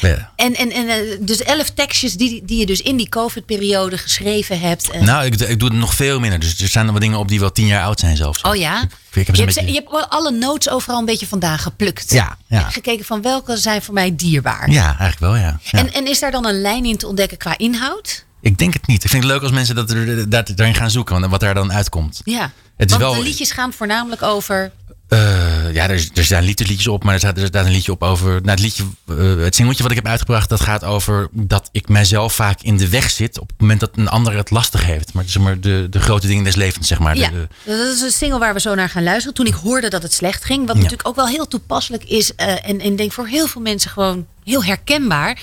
[0.00, 0.30] Ja.
[0.36, 4.60] En, en, en eh, dus elf tekstjes die, die je dus in die COVID-periode geschreven
[4.60, 4.90] hebt.
[4.90, 6.38] En- Nou, ik, ik doe het nog veel minder.
[6.40, 8.42] Dus er zijn nog wat dingen op die wel tien jaar oud zijn zelfs.
[8.42, 8.82] oh ja?
[8.82, 12.12] Ik heb Je hebt, beetje- je hebt wel alle notes overal een beetje vandaan geplukt.
[12.12, 12.64] Ja, ja.
[12.64, 14.70] En gekeken van welke zijn voor mij dierbaar.
[14.70, 15.58] Ja, eigenlijk wel, ja.
[15.62, 15.78] ja.
[15.78, 18.24] En, en is daar dan een lijn in te ontdekken qua inhoud?
[18.40, 19.04] ik denk het niet.
[19.04, 21.28] Ik vind het leuk als mensen dat er, dat, daarin gaan zoeken.
[21.30, 22.20] Wat daar dan uitkomt.
[22.24, 22.52] Ja.
[22.76, 24.72] Het is Want wel- de liedjes gaan voornamelijk over...
[25.08, 28.02] Eh, ja, er, er staan liedjes op, maar er staat, er staat een liedje op
[28.02, 28.30] over.
[28.30, 31.88] Nou, het, liedje, eh, het singeltje wat ik heb uitgebracht, dat gaat over dat ik
[31.88, 33.38] mijzelf vaak in de weg zit.
[33.38, 35.12] op het moment dat een ander het lastig heeft.
[35.12, 37.16] Maar, zeg maar de, de grote dingen des levens, zeg maar.
[37.16, 39.34] Ja, de- dat is een single waar we zo naar gaan luisteren.
[39.34, 40.66] Toen ik hoorde dat het slecht ging.
[40.66, 40.82] Wat Ja.
[40.82, 42.34] natuurlijk ook wel heel toepasselijk is.
[42.34, 45.38] eh, en, en ik denk voor heel veel mensen gewoon heel herkenbaar.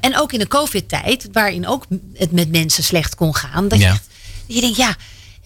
[0.00, 1.84] En ook in de COVID-tijd, waarin ook
[2.14, 3.68] het met mensen slecht kon gaan.
[3.68, 3.92] Dat Ja.
[3.92, 3.98] je,
[4.46, 4.96] dat je denkt, ja,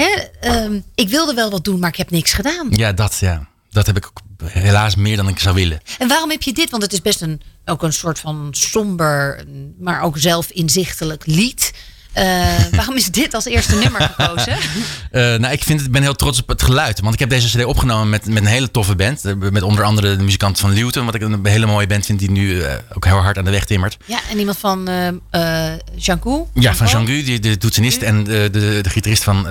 [0.04, 2.66] hè, ehm, ik wilde wel wat doen, maar ik heb niks gedaan.
[2.70, 3.48] ja, dat, ja.
[3.70, 4.20] Dat heb ik ook
[4.50, 5.80] helaas meer dan ik zou willen.
[5.98, 6.70] En waarom heb je dit?
[6.70, 9.44] Want het is best een, ook een soort van somber,
[9.78, 11.72] maar ook zelf inzichtelijk lied.
[12.18, 12.46] Eh,
[12.76, 14.56] waarom is dit als eerste nummer gekozen?
[15.10, 17.00] Eh, nou, ik vind het, ik ben heel trots op het geluid.
[17.00, 19.24] Want ik heb deze CD opgenomen met, met een hele toffe band.
[19.24, 21.04] Eh, Met onder andere de muzikant van Luton.
[21.04, 22.62] Wat ik een hele mooie band vind, die nu
[22.94, 23.96] ook heel hard aan de weg timmert.
[24.04, 24.88] Ja, en iemand van
[25.30, 26.42] eh Jean-Gu?
[26.54, 26.86] Ja, van?
[26.86, 29.46] Jean-Gu, die- de toetsenist en de, de, de gitarist van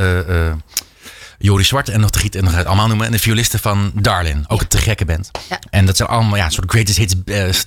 [1.37, 1.89] Joris Zwart.
[1.89, 3.05] En nog de en nog het allemaal noemen.
[3.05, 4.45] En de violisten van Darlin.
[4.47, 5.31] Ook een te gekke band.
[5.49, 5.59] Ja.
[5.69, 7.15] En dat zijn allemaal ja, een soort greatest hits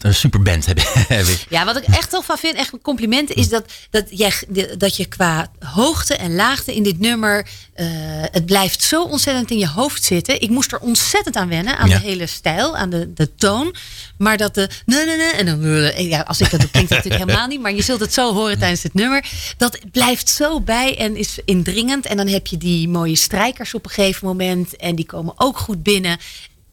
[0.01, 0.85] een superband hebben.
[1.18, 1.47] heb ik.
[1.49, 4.33] Ja, wat ik echt tof van vind, echt een compliment, is dat, dat, jij,
[4.79, 7.49] dat je qua hoogte en laagte in dit nummer,
[7.81, 7.87] eh,
[8.31, 10.41] het blijft zo ontzettend in je hoofd zitten.
[10.41, 11.99] Ik moest er ontzettend aan wennen, aan Ja.
[11.99, 13.74] de hele stijl, aan de, de toon.
[14.18, 15.61] Maar dat de, nee, nee, nee, en dan,
[16.09, 18.33] ja, als ik dat doe, klinkt dat natuurlijk helemaal niet, maar je zult het zo
[18.35, 19.24] horen tijdens het nummer.
[19.57, 22.07] Dat blijft zo bij en is indringend.
[22.07, 25.59] En dan heb je die mooie strijkers op een gegeven moment en die komen ook
[25.59, 26.18] goed binnen.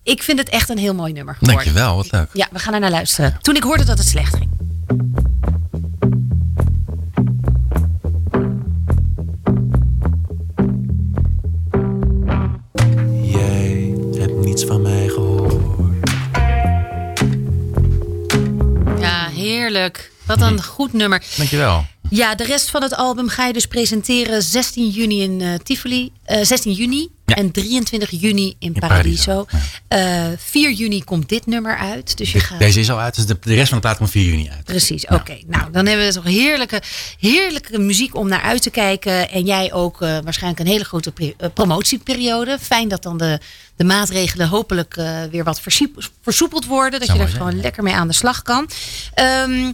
[0.04, 1.64] Ik vind het echt een heel mooi nummer geworden.
[1.64, 2.30] Dankjewel, wat leuk.
[2.34, 3.38] Ja, we gaan er naar luisteren.
[3.42, 4.50] Toen ik hoorde dat het slecht ging.
[19.72, 20.12] Heerlijk.
[20.26, 21.24] Wat een goed nummer.
[21.38, 21.86] Dankjewel.
[22.10, 26.12] Ja, de rest van het album ga je dus presenteren 16 juni in eh, Tivoli.
[26.24, 27.36] eh, 16 juni Ja.
[27.36, 29.44] en 23 juni in, In Paradiso.
[29.44, 32.18] Paradiso, Eh, 4 juni komt dit nummer uit.
[32.18, 32.60] Dus je gaat...
[32.60, 34.64] Deze is al uit, dus de, de rest van de plaat komt 4 juni uit.
[34.64, 35.38] Precies, oké.
[35.48, 36.82] Nou, dan hebben we toch heerlijke,
[37.20, 39.30] heerlijke muziek om naar uit te kijken.
[39.30, 42.58] En jij ook eh, waarschijnlijk een hele grote eh, promotieperiode.
[42.62, 43.40] Fijn dat dan de,
[43.76, 45.62] de maatregelen hopelijk eh, weer wat
[46.22, 47.00] versoepeld worden.
[47.00, 48.70] Dat Zou je er gewoon lekker mee aan de slag kan.
[49.14, 49.72] Ehm,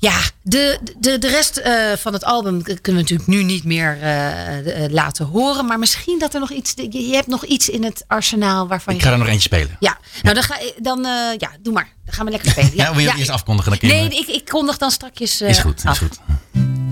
[0.00, 3.98] ja, de, de, de rest eh, van het album kunnen we natuurlijk nu niet meer
[4.00, 5.66] eh, eh, laten horen.
[5.66, 6.72] Maar misschien dat er nog iets...
[6.76, 9.06] Je, je hebt nog iets in het arsenaal waarvan Ik je...
[9.06, 9.76] ga er nog eentje spelen.
[9.80, 11.88] Ja, nou dan ga dan eh, ja, doe maar.
[12.04, 12.70] Dan gaan we lekker spelen.
[12.80, 13.70] Ja, wil je het eerst afkondigen?
[13.70, 15.40] Dan Nee, ik, ik kondig dan strakjes.
[15.40, 15.98] Is goed, is af.
[15.98, 16.20] goed.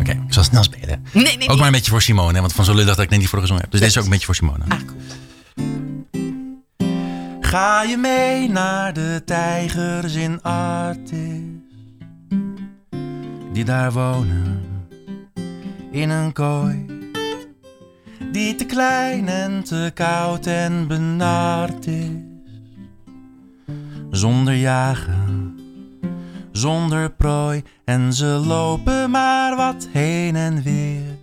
[0.01, 1.05] Oké, ik zal snel spelen.
[1.13, 1.49] Nee, nee, nee.
[1.49, 3.29] Ook maar een beetje voor Simone, hè, want van zo lullig dat ik net niet
[3.29, 3.73] voor de gezongen heb.
[3.73, 4.65] Dus deze is ook een beetje voor Simone.
[4.69, 5.01] Ah, cool.
[7.41, 11.58] Ga je mee naar de tijgers in Artis?
[13.59, 14.63] Die daar wonen
[15.91, 16.87] in een kooi.
[18.33, 22.09] Die te klein en te koud en benard is.
[24.11, 25.59] Zonder jagen,
[26.53, 27.63] zonder prooi.
[27.85, 31.19] En ze lopen maar wat heen en weer.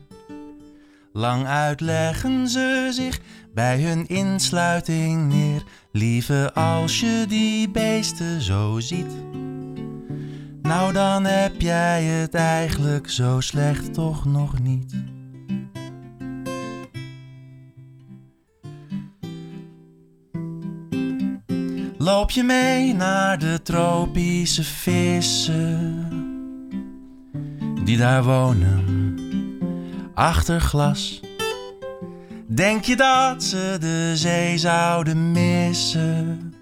[1.14, 3.20] Lang uitleggen ze zich
[3.54, 5.64] bij hun insluiting neer.
[5.92, 9.14] Lieve, als je die beesten zo ziet.
[10.66, 14.96] Nou, dan heb jij het eigenlijk zo slecht toch nog niet.
[21.98, 26.08] Loop je mee naar de tropische vissen
[27.84, 28.84] die daar wonen
[30.14, 31.22] achter glas.
[32.48, 36.54] Denk je dat ze de zee zouden missen?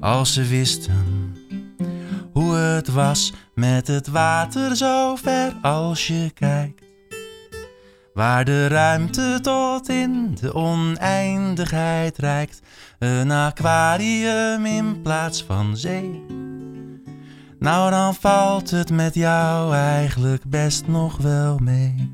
[0.00, 1.13] Als ze wisten
[2.64, 6.82] het was met het water zo ver als je kijkt.
[8.14, 12.60] Waar de ruimte tot in de oneindigheid reikt.
[12.98, 16.24] Een aquarium in plaats van zee.
[17.58, 22.12] Nou, dan valt het met jou eigenlijk best nog wel mee.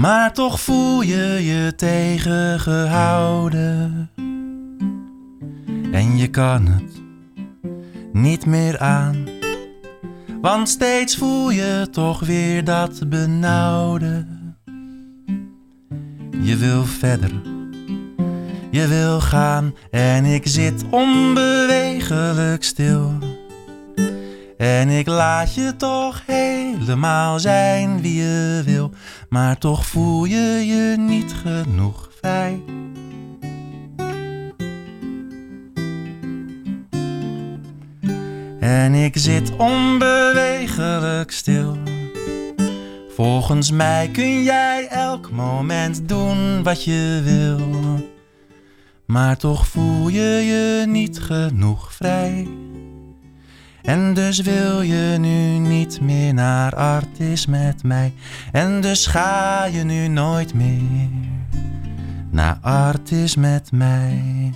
[0.00, 4.10] Maar toch voel je je tegengehouden.
[5.92, 7.02] En je kan het
[8.12, 9.28] niet meer aan.
[10.40, 14.26] Want steeds voel je toch weer dat benauwde.
[16.42, 17.32] Je wil verder,
[18.70, 23.12] je wil gaan en ik zit onbewegelijk stil.
[24.60, 28.90] En ik laat je toch helemaal zijn wie je wil,
[29.28, 32.62] maar toch voel je je niet genoeg vrij.
[38.60, 41.76] En ik zit onbewegelijk stil.
[43.14, 47.68] Volgens mij kun jij elk moment doen wat je wil.
[49.06, 52.48] Maar toch voel je je niet genoeg vrij.
[53.82, 58.12] En dus wil je nu niet meer naar Artis met mij.
[58.52, 61.08] En dus ga je nu nooit meer
[62.30, 64.52] naar Artis met mij.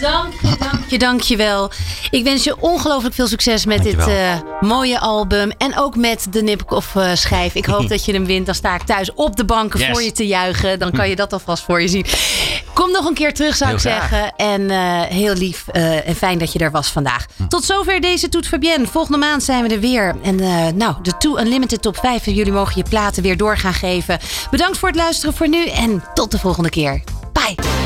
[0.00, 1.70] Dank je, dank je, dank je wel.
[2.10, 5.50] Ik wens je ongelooflijk veel succes met dit eh, mooie album.
[5.58, 7.54] En ook met de Nipkoff eh, schijf.
[7.54, 8.46] Ik hoop dat je hem wint.
[8.46, 9.88] Dan sta ik thuis op de banken Yes.
[9.88, 10.78] voor je te juichen.
[10.78, 12.04] Dan kan je dat alvast voor je zien.
[12.72, 14.08] Kom nog een keer terug, zou Heel ik graag.
[14.10, 14.32] zeggen.
[14.36, 17.26] En eh, heel lief en fijn dat je er was vandaag.
[17.36, 17.46] Hm.
[17.48, 18.86] Tot zover deze Toet Fabienne.
[18.86, 20.16] Volgende maand zijn we er weer.
[20.22, 20.36] En
[20.76, 22.24] nou, de Too Unlimited Top 5.
[22.24, 24.18] Jullie mogen je platen weer door gaan geven.
[24.50, 25.66] Bedankt voor het luisteren voor nu.
[25.66, 27.02] En tot de volgende keer.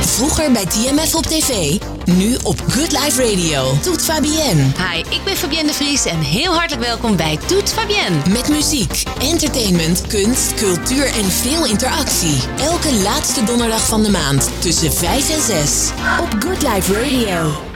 [0.00, 3.76] Vroeger bij TMF op tv, nu op Good Life Radio.
[3.82, 4.62] Toet Fabienne.
[4.62, 8.16] Hi, ik ben Fabienne de Vries en heel hartelijk welkom bij Toet Fabienne.
[8.28, 12.40] Met muziek, entertainment, kunst, cultuur en veel interactie.
[12.58, 15.90] Elke laatste donderdag van de maand tussen 5 en 6
[16.20, 17.71] op Good Life Radio.